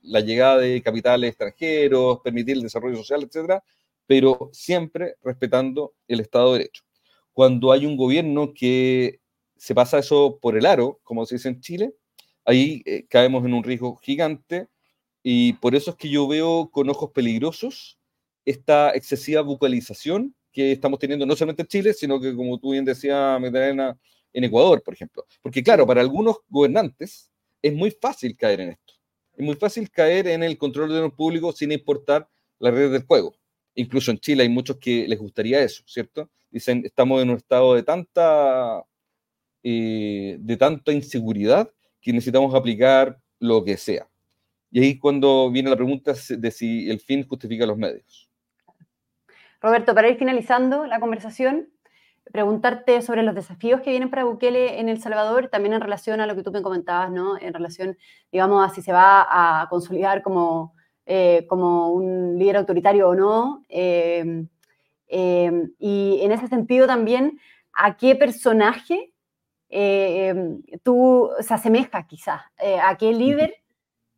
la 0.01 0.21
llegada 0.21 0.57
de 0.57 0.81
capitales 0.81 1.29
extranjeros, 1.29 2.21
permitir 2.25 2.57
el 2.57 2.63
desarrollo 2.63 2.97
social, 2.97 3.25
etcétera, 3.25 3.63
pero 4.07 4.49
siempre 4.55 5.17
respetando 5.23 5.93
el 6.09 6.21
Estado 6.21 6.55
de 6.55 6.61
Derecho. 6.61 6.85
Cuando 7.35 7.71
hay 7.71 7.85
un 7.85 7.99
gobierno 7.99 8.55
que 8.55 9.21
se 9.59 9.75
pasa 9.75 9.99
eso 9.99 10.39
por 10.41 10.57
el 10.57 10.65
aro, 10.65 11.01
como 11.05 11.27
se 11.27 11.35
dice 11.35 11.51
en 11.51 11.61
Chile, 11.61 11.95
ahí 12.47 12.81
eh, 12.87 13.05
caemos 13.11 13.45
en 13.45 13.53
un 13.53 13.63
riesgo 13.63 13.97
gigante 13.97 14.69
y 15.23 15.53
por 15.53 15.75
eso 15.75 15.91
es 15.91 15.97
que 15.99 16.09
yo 16.09 16.27
veo 16.27 16.71
con 16.73 16.89
ojos 16.89 17.11
peligrosos 17.11 17.99
esta 18.47 18.95
excesiva 18.95 19.43
bucalización 19.43 20.35
que 20.53 20.73
estamos 20.73 20.99
teniendo 20.99 21.27
no 21.27 21.35
solamente 21.35 21.63
en 21.63 21.69
Chile, 21.69 21.93
sino 21.95 22.21
que 22.21 22.35
como 22.35 22.59
tú 22.59 22.73
bien 22.73 22.85
decías, 22.85 23.41
Magdalena, 23.41 23.99
en 24.33 24.45
Ecuador, 24.45 24.83
por 24.83 24.95
ejemplo. 24.95 25.27
Porque 25.41 25.63
claro, 25.63 25.87
para 25.87 26.01
algunos 26.01 26.39
gobernantes 26.49 27.31
es 27.61 27.73
muy 27.73 27.91
fácil 27.91 28.37
caer 28.37 28.61
en 28.61 28.69
esto. 28.71 28.95
Es 29.37 29.45
muy 29.45 29.55
fácil 29.57 29.91
caer 29.91 30.29
en 30.29 30.43
el 30.43 30.59
control 30.59 30.93
de 30.93 31.01
los 31.01 31.13
públicos 31.15 31.57
sin 31.57 31.73
importar 31.73 32.29
las 32.59 32.75
redes 32.75 32.93
del 32.93 33.07
juego. 33.07 33.35
Incluso 33.75 34.11
en 34.11 34.19
Chile 34.19 34.43
hay 34.43 34.49
muchos 34.49 34.77
que 34.77 35.09
les 35.09 35.19
gustaría 35.19 35.63
eso, 35.63 35.83
¿cierto? 35.87 36.31
Dicen, 36.51 36.83
estamos 36.85 37.23
en 37.23 37.31
un 37.31 37.37
estado 37.37 37.75
de 37.75 37.83
tanta 37.83 38.85
eh, 39.65 40.37
de 40.41 40.57
tanta 40.57 40.93
inseguridad 40.93 41.71
que 42.01 42.13
necesitamos 42.13 42.53
aplicar 42.55 43.21
lo 43.39 43.65
que 43.65 43.77
sea. 43.77 44.09
Y 44.73 44.81
ahí 44.81 44.99
cuando 44.99 45.51
viene 45.51 45.71
la 45.71 45.77
pregunta 45.77 46.15
de 46.29 46.51
si 46.51 46.91
el 46.91 46.99
fin 46.99 47.27
justifica 47.29 47.65
los 47.65 47.79
medios. 47.79 48.32
Roberto, 49.63 49.95
para 49.95 50.09
ir 50.09 50.17
finalizando 50.17 50.87
la 50.87 50.99
conversación, 50.99 51.69
preguntarte 52.33 53.01
sobre 53.01 53.23
los 53.23 53.35
desafíos 53.35 53.81
que 53.81 53.91
vienen 53.91 54.11
para 54.11 54.25
Bukele 54.25 54.81
en 54.81 54.89
El 54.89 55.01
Salvador, 55.01 55.49
también 55.49 55.73
en 55.73 55.81
relación 55.81 56.21
a 56.21 56.27
lo 56.27 56.35
que 56.35 56.43
tú 56.43 56.51
me 56.51 56.63
comentabas, 56.63 57.13
¿no? 57.13 57.39
En 57.39 57.55
relación, 57.55 57.97
digamos, 58.33 58.69
a 58.69 58.75
si 58.75 58.83
se 58.83 58.93
va 58.93 59.27
a 59.63 59.69
consolidar 59.69 60.23
como, 60.23 60.75
eh, 61.07 61.47
como 61.49 61.93
un 61.93 62.39
líder 62.41 62.57
autoritario 62.57 63.09
o 63.09 63.15
no. 63.15 63.63
Eh, 63.69 64.47
eh, 65.07 65.69
y 65.79 66.19
en 66.23 66.33
ese 66.33 66.49
sentido 66.49 66.89
también, 66.89 67.39
¿a 67.73 67.97
qué 67.97 68.17
personaje 68.17 69.13
tú 70.83 71.31
se 71.41 71.55
asemeja 71.55 72.07
quizás? 72.07 72.43
¿A 72.83 72.97
qué 72.99 73.13
líder 73.13 73.55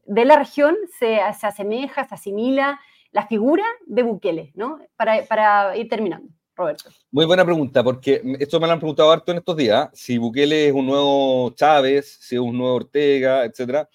de 0.04 0.24
la 0.24 0.36
región 0.36 0.74
se, 0.98 1.20
se, 1.38 1.46
asemeja, 1.46 2.04
se 2.08 2.14
asimila 2.14 2.80
la 3.14 3.26
figura 3.28 3.64
de 3.86 4.02
Bukele, 4.02 4.52
¿no? 4.54 4.80
Para, 4.96 5.24
para 5.24 5.76
ir 5.76 5.88
terminando. 5.88 6.28
Roberto. 6.56 6.90
Muy 7.10 7.24
buena 7.26 7.44
pregunta, 7.44 7.82
porque 7.82 8.22
esto 8.38 8.60
me 8.60 8.66
lo 8.66 8.74
han 8.74 8.78
preguntado 8.78 9.10
harto 9.10 9.32
en 9.32 9.38
estos 9.38 9.56
días, 9.56 9.88
si 9.92 10.18
Bukele 10.18 10.68
es 10.68 10.72
un 10.72 10.86
nuevo 10.86 11.50
Chávez, 11.50 12.18
si 12.20 12.36
es 12.36 12.40
un 12.40 12.56
nuevo 12.56 12.74
Ortega, 12.74 13.44
etc. 13.44 13.88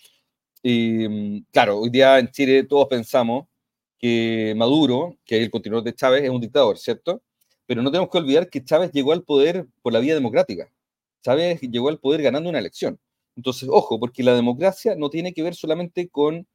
Y 0.61 1.43
claro, 1.51 1.79
hoy 1.79 1.89
día 1.89 2.19
en 2.19 2.29
Chile 2.31 2.63
todos 2.63 2.87
pensamos 2.87 3.47
que 3.97 4.53
Maduro, 4.57 5.17
que 5.23 5.37
es 5.37 5.43
el 5.43 5.51
continuador 5.51 5.85
de 5.85 5.95
Chávez, 5.95 6.23
es 6.23 6.29
un 6.29 6.41
dictador, 6.41 6.77
¿cierto? 6.77 7.21
Pero 7.65 7.81
no 7.81 7.91
tenemos 7.91 8.09
que 8.09 8.17
olvidar 8.17 8.49
que 8.49 8.63
Chávez 8.63 8.91
llegó 8.91 9.13
al 9.13 9.23
poder 9.23 9.67
por 9.81 9.93
la 9.93 9.99
vía 9.99 10.13
democrática. 10.13 10.69
Chávez 11.23 11.61
llegó 11.61 11.87
al 11.87 11.99
poder 11.99 12.21
ganando 12.21 12.49
una 12.49 12.59
elección. 12.59 12.99
Entonces, 13.35 13.69
ojo, 13.71 13.99
porque 13.99 14.23
la 14.23 14.33
democracia 14.33 14.95
no 14.97 15.09
tiene 15.09 15.33
que 15.33 15.43
ver 15.43 15.55
solamente 15.55 16.09
con 16.09 16.45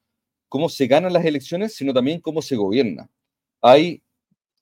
cómo 0.48 0.68
se 0.68 0.86
ganan 0.86 1.12
las 1.12 1.24
elecciones, 1.24 1.74
sino 1.74 1.92
también 1.92 2.20
cómo 2.20 2.42
se 2.42 2.56
gobierna. 2.56 3.08
Hay 3.60 4.02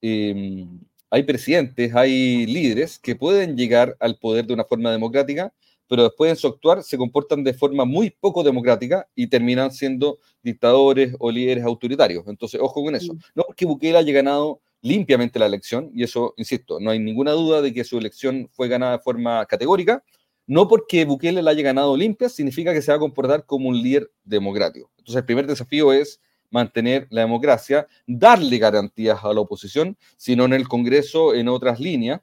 eh, 0.02 0.66
hay 1.12 1.24
presidentes, 1.24 1.94
hay 1.94 2.46
líderes 2.46 2.98
que 2.98 3.14
pueden 3.14 3.54
llegar 3.54 3.98
al 4.00 4.16
poder 4.16 4.46
de 4.46 4.54
una 4.54 4.64
forma 4.64 4.90
democrática, 4.90 5.52
pero 5.86 6.04
después 6.04 6.30
en 6.30 6.36
su 6.38 6.46
actuar 6.46 6.82
se 6.82 6.96
comportan 6.96 7.44
de 7.44 7.52
forma 7.52 7.84
muy 7.84 8.08
poco 8.08 8.42
democrática 8.42 9.06
y 9.14 9.26
terminan 9.26 9.70
siendo 9.72 10.20
dictadores 10.42 11.14
o 11.18 11.30
líderes 11.30 11.64
autoritarios. 11.64 12.24
Entonces, 12.28 12.58
ojo 12.62 12.82
con 12.82 12.94
eso. 12.94 13.14
No 13.34 13.44
porque 13.46 13.66
Bukele 13.66 13.98
haya 13.98 14.10
ganado 14.10 14.62
limpiamente 14.80 15.38
la 15.38 15.44
elección, 15.44 15.90
y 15.94 16.02
eso, 16.02 16.32
insisto, 16.38 16.80
no 16.80 16.90
hay 16.90 16.98
ninguna 16.98 17.32
duda 17.32 17.60
de 17.60 17.74
que 17.74 17.84
su 17.84 17.98
elección 17.98 18.48
fue 18.50 18.68
ganada 18.68 18.92
de 18.92 19.02
forma 19.02 19.44
categórica, 19.44 20.02
no 20.46 20.68
porque 20.68 21.04
Bukele 21.04 21.42
la 21.42 21.52
haya 21.52 21.62
ganado 21.62 21.96
limpia, 21.96 22.28
significa 22.28 22.72
que 22.72 22.82
se 22.82 22.90
va 22.92 22.96
a 22.96 23.00
comportar 23.00 23.46
como 23.46 23.68
un 23.68 23.80
líder 23.80 24.10
democrático. 24.24 24.90
Entonces, 24.98 25.16
el 25.16 25.24
primer 25.24 25.46
desafío 25.46 25.92
es 25.92 26.20
mantener 26.50 27.06
la 27.10 27.22
democracia, 27.22 27.86
darle 28.06 28.58
garantías 28.58 29.18
a 29.24 29.32
la 29.32 29.40
oposición, 29.40 29.96
sino 30.16 30.44
en 30.44 30.52
el 30.52 30.68
Congreso, 30.68 31.34
en 31.34 31.48
otras 31.48 31.80
líneas, 31.80 32.20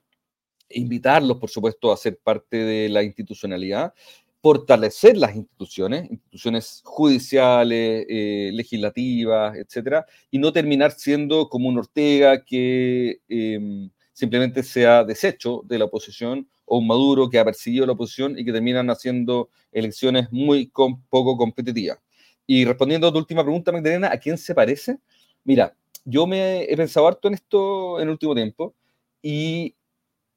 invitarlos, 0.70 1.38
por 1.38 1.50
supuesto, 1.50 1.92
a 1.92 1.98
ser 1.98 2.20
parte 2.20 2.58
de 2.58 2.90
la 2.90 3.02
institucionalidad, 3.02 3.94
fortalecer 4.42 5.18
las 5.18 5.36
instituciones, 5.36 6.10
instituciones 6.10 6.82
judiciales, 6.86 8.06
eh, 8.08 8.52
legislativas, 8.54 9.58
etcétera, 9.58 10.06
y 10.32 10.38
no 10.38 10.54
terminar 10.54 10.92
siendo 10.92 11.50
como 11.50 11.68
un 11.68 11.80
Ortega 11.80 12.46
que 12.46 13.20
em, 13.28 13.90
simplemente 14.14 14.64
sea 14.64 15.04
deshecho 15.04 15.62
de 15.66 15.80
la 15.80 15.86
oposición 15.86 16.48
o 16.70 16.78
un 16.78 16.88
Maduro 16.88 17.30
que 17.30 17.40
ha 17.40 17.46
perseguido 17.46 17.86
la 17.86 17.94
oposición 17.94 18.38
y 18.38 18.46
que 18.46 18.54
terminan 18.54 18.90
haciendo 18.90 19.50
elecciones 19.72 20.32
muy 20.32 20.72
poco 21.10 21.36
competitivas. 21.36 22.00
Y 22.46 22.66
respondiendo 22.66 23.08
a 23.08 23.12
tu 23.12 23.18
última 23.18 23.44
pregunta, 23.44 23.72
Magdalena, 23.72 24.10
¿a 24.12 24.18
quién 24.18 24.38
se 24.38 24.56
parece? 24.56 24.98
Mira, 25.44 25.76
yo 26.06 26.26
me 26.26 26.64
he 26.64 26.78
pensado 26.78 27.08
harto 27.08 27.28
en 27.28 27.34
esto 27.34 28.00
en 28.00 28.04
el 28.04 28.12
último 28.12 28.34
tiempo 28.34 28.74
y 29.22 29.76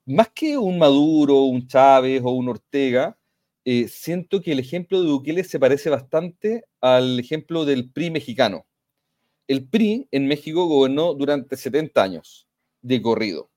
más 0.04 0.30
que 0.30 0.58
un 0.58 0.78
Maduro, 0.78 1.42
un 1.42 1.66
Chávez 1.66 2.20
o 2.24 2.30
un 2.30 2.48
Ortega, 2.48 3.16
eh, 3.64 3.86
siento 3.88 4.40
que 4.40 4.52
el 4.52 4.58
ejemplo 4.58 5.00
de 5.00 5.10
Bukele 5.10 5.44
se 5.44 5.60
parece 5.60 5.88
bastante 5.88 6.64
al 6.80 7.20
ejemplo 7.20 7.64
del 7.64 7.90
PRI 7.90 8.10
mexicano. 8.10 8.66
El 9.46 9.68
PRI 9.68 10.08
en 10.10 10.26
México 10.26 10.66
gobernó 10.66 11.14
durante 11.14 11.56
70 11.56 12.02
años 12.02 12.48
de 12.80 13.00
corrido, 13.00 13.50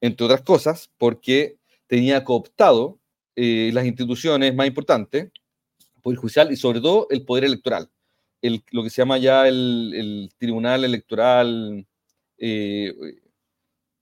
entre 0.00 0.26
otras 0.26 0.42
cosas 0.42 0.90
porque 0.98 1.56
tenía 1.86 2.24
cooptado 2.24 3.00
eh, 3.36 3.70
las 3.72 3.86
instituciones 3.86 4.54
más 4.54 4.66
importantes, 4.66 5.30
el 5.96 6.02
Poder 6.02 6.18
Judicial 6.18 6.52
y 6.52 6.56
sobre 6.56 6.80
todo 6.80 7.06
el 7.10 7.24
Poder 7.24 7.44
Electoral 7.44 7.90
lo 8.72 8.82
que 8.82 8.90
se 8.90 9.00
llama 9.00 9.18
ya 9.18 9.48
el, 9.48 10.30
Tribunal 10.38 10.84
Electoral 10.84 11.86
eh, 12.36 12.94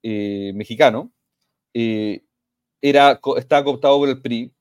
eh, 0.02 0.52
mexicano, 0.54 1.12
era, 1.72 3.20
estaba 3.36 3.64
cooptado 3.64 3.98
por 3.98 4.08
el 4.08 4.20
PRI, 4.20 4.52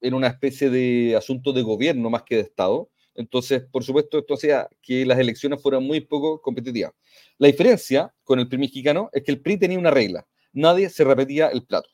en 0.00 0.14
una 0.14 0.28
especie 0.28 0.70
de 0.70 1.14
asunto 1.16 1.52
de 1.52 1.62
gobierno 1.62 2.08
más 2.08 2.22
que 2.22 2.36
de 2.36 2.42
Estado. 2.42 2.90
Entonces, 3.14 3.62
por 3.70 3.84
supuesto, 3.84 4.18
esto 4.18 4.34
hacía 4.34 4.68
que 4.80 5.04
las 5.04 5.18
elecciones 5.18 5.60
fueran 5.60 5.84
muy 5.84 6.00
poco 6.00 6.40
competitivas. 6.40 6.92
La 7.36 7.48
diferencia 7.48 8.14
con 8.24 8.38
el 8.38 8.48
PRI 8.48 8.58
mexicano 8.58 9.10
es 9.12 9.22
que 9.22 9.32
el 9.32 9.42
PRI 9.42 9.58
tenía 9.58 9.78
una 9.78 9.90
regla. 9.90 10.26
Nadie 10.52 10.88
se 10.88 11.04
repetía 11.04 11.48
el 11.48 11.64
plato. 11.64 11.90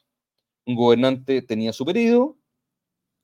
Un 0.67 0.75
gobernante 0.75 1.43
tenía 1.43 1.73
su 1.73 1.85
periodo, 1.85 2.37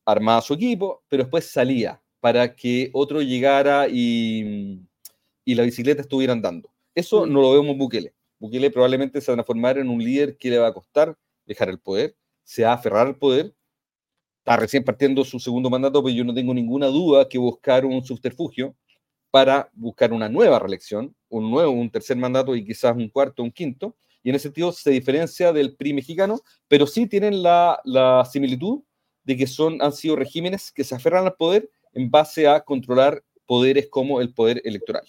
armaba 0.06 0.40
su 0.40 0.54
equipo, 0.54 1.02
pero 1.08 1.24
después 1.24 1.46
salía 1.50 2.00
para 2.20 2.54
que 2.54 2.90
otro 2.92 3.20
llegara 3.20 3.88
y, 3.90 4.80
la 5.44 5.64
bicicleta 5.64 6.02
estuviera 6.02 6.32
andando. 6.32 6.70
Eso 6.94 7.26
mm. 7.26 7.32
no 7.32 7.42
lo 7.42 7.52
vemos 7.52 7.72
en 7.72 7.78
Bukele. 7.78 8.14
Bukele 8.38 8.70
probablemente 8.70 9.20
se 9.20 9.32
va 9.32 9.34
a 9.34 9.36
transformar 9.38 9.78
en 9.78 9.88
un 9.88 10.02
líder 10.02 10.36
que 10.36 10.50
le 10.50 10.58
va 10.58 10.68
a 10.68 10.72
costar 10.72 11.16
dejar 11.44 11.68
el 11.68 11.80
poder, 11.80 12.16
se 12.44 12.62
va 12.62 12.70
a 12.70 12.74
aferrar 12.74 13.08
al 13.08 13.16
poder. 13.16 13.54
Está 14.38 14.56
recién 14.56 14.84
partiendo 14.84 15.24
su 15.24 15.38
segundo 15.40 15.70
mandato, 15.70 16.02
pero 16.02 16.14
yo 16.14 16.24
no 16.24 16.34
tengo 16.34 16.54
ninguna 16.54 16.86
duda 16.86 17.28
que 17.28 17.38
buscar 17.38 17.84
un 17.84 18.04
subterfugio 18.04 18.76
para 19.32 19.70
buscar 19.72 20.12
una 20.12 20.28
nueva 20.28 20.58
reelección, 20.58 21.16
un 21.28 21.50
nuevo, 21.50 21.72
un 21.72 21.90
tercer 21.90 22.16
mandato 22.16 22.54
y 22.54 22.64
quizás 22.64 22.94
un 22.96 23.08
cuarto, 23.08 23.42
un 23.42 23.50
quinto. 23.50 23.96
Y 24.22 24.30
en 24.30 24.36
ese 24.36 24.44
sentido 24.44 24.72
se 24.72 24.90
diferencia 24.90 25.52
del 25.52 25.76
PRI 25.76 25.94
mexicano, 25.94 26.40
pero 26.68 26.86
sí 26.86 27.06
tienen 27.06 27.42
la, 27.42 27.80
la 27.84 28.24
similitud 28.24 28.82
de 29.24 29.36
que 29.36 29.46
son, 29.46 29.80
han 29.82 29.92
sido 29.92 30.16
regímenes 30.16 30.72
que 30.72 30.84
se 30.84 30.94
aferran 30.94 31.24
al 31.24 31.34
poder 31.34 31.70
en 31.92 32.10
base 32.10 32.48
a 32.48 32.60
controlar 32.60 33.22
poderes 33.46 33.88
como 33.88 34.20
el 34.20 34.32
poder 34.32 34.60
electoral. 34.64 35.04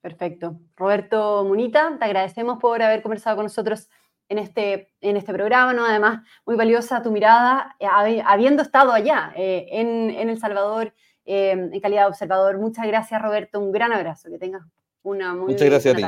Perfecto. 0.00 0.58
Roberto 0.76 1.44
Munita, 1.44 1.96
te 1.98 2.04
agradecemos 2.04 2.58
por 2.58 2.82
haber 2.82 3.02
conversado 3.02 3.36
con 3.36 3.44
nosotros 3.44 3.88
en 4.28 4.38
este, 4.38 4.92
en 5.00 5.16
este 5.16 5.32
programa, 5.32 5.74
¿no? 5.74 5.84
Además, 5.84 6.24
muy 6.46 6.56
valiosa 6.56 7.02
tu 7.02 7.10
mirada, 7.10 7.76
eh, 7.78 8.22
habiendo 8.24 8.62
estado 8.62 8.92
allá, 8.92 9.32
eh, 9.36 9.66
en, 9.72 10.28
El 10.28 10.38
Salvador, 10.38 10.94
eh, 11.26 11.50
en 11.50 11.80
calidad 11.80 12.02
de 12.02 12.08
observador. 12.08 12.58
Muchas 12.58 12.86
gracias, 12.86 13.20
Roberto. 13.20 13.60
Un 13.60 13.72
gran 13.72 13.92
abrazo. 13.92 14.30
Que 14.30 14.38
tengas 14.38 14.62
una 15.02 15.34
muy 15.34 15.52
Muchas 15.52 15.68
gracias 15.68 15.94
a 15.94 15.96
ti. 15.96 16.04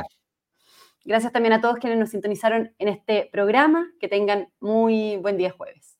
Gracias 1.05 1.33
también 1.33 1.53
a 1.53 1.59
todos 1.59 1.77
quienes 1.79 1.99
nos 1.99 2.11
sintonizaron 2.11 2.73
en 2.79 2.87
este 2.87 3.29
programa. 3.31 3.91
Que 3.99 4.07
tengan 4.07 4.47
muy 4.61 5.17
buen 5.17 5.37
día 5.37 5.51
jueves. 5.51 5.97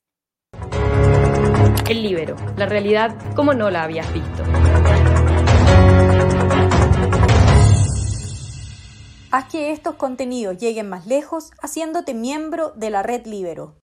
El 1.89 2.01
libero, 2.01 2.37
la 2.55 2.65
realidad 2.65 3.13
como 3.35 3.53
no 3.53 3.69
la 3.69 3.83
habías 3.83 4.11
visto. 4.13 4.43
Haz 9.31 9.51
que 9.51 9.71
estos 9.71 9.95
contenidos 9.95 10.57
lleguen 10.57 10.87
más 10.87 11.05
lejos 11.07 11.51
haciéndote 11.61 12.13
miembro 12.13 12.69
de 12.75 12.89
la 12.89 13.03
red 13.03 13.25
Libero. 13.25 13.82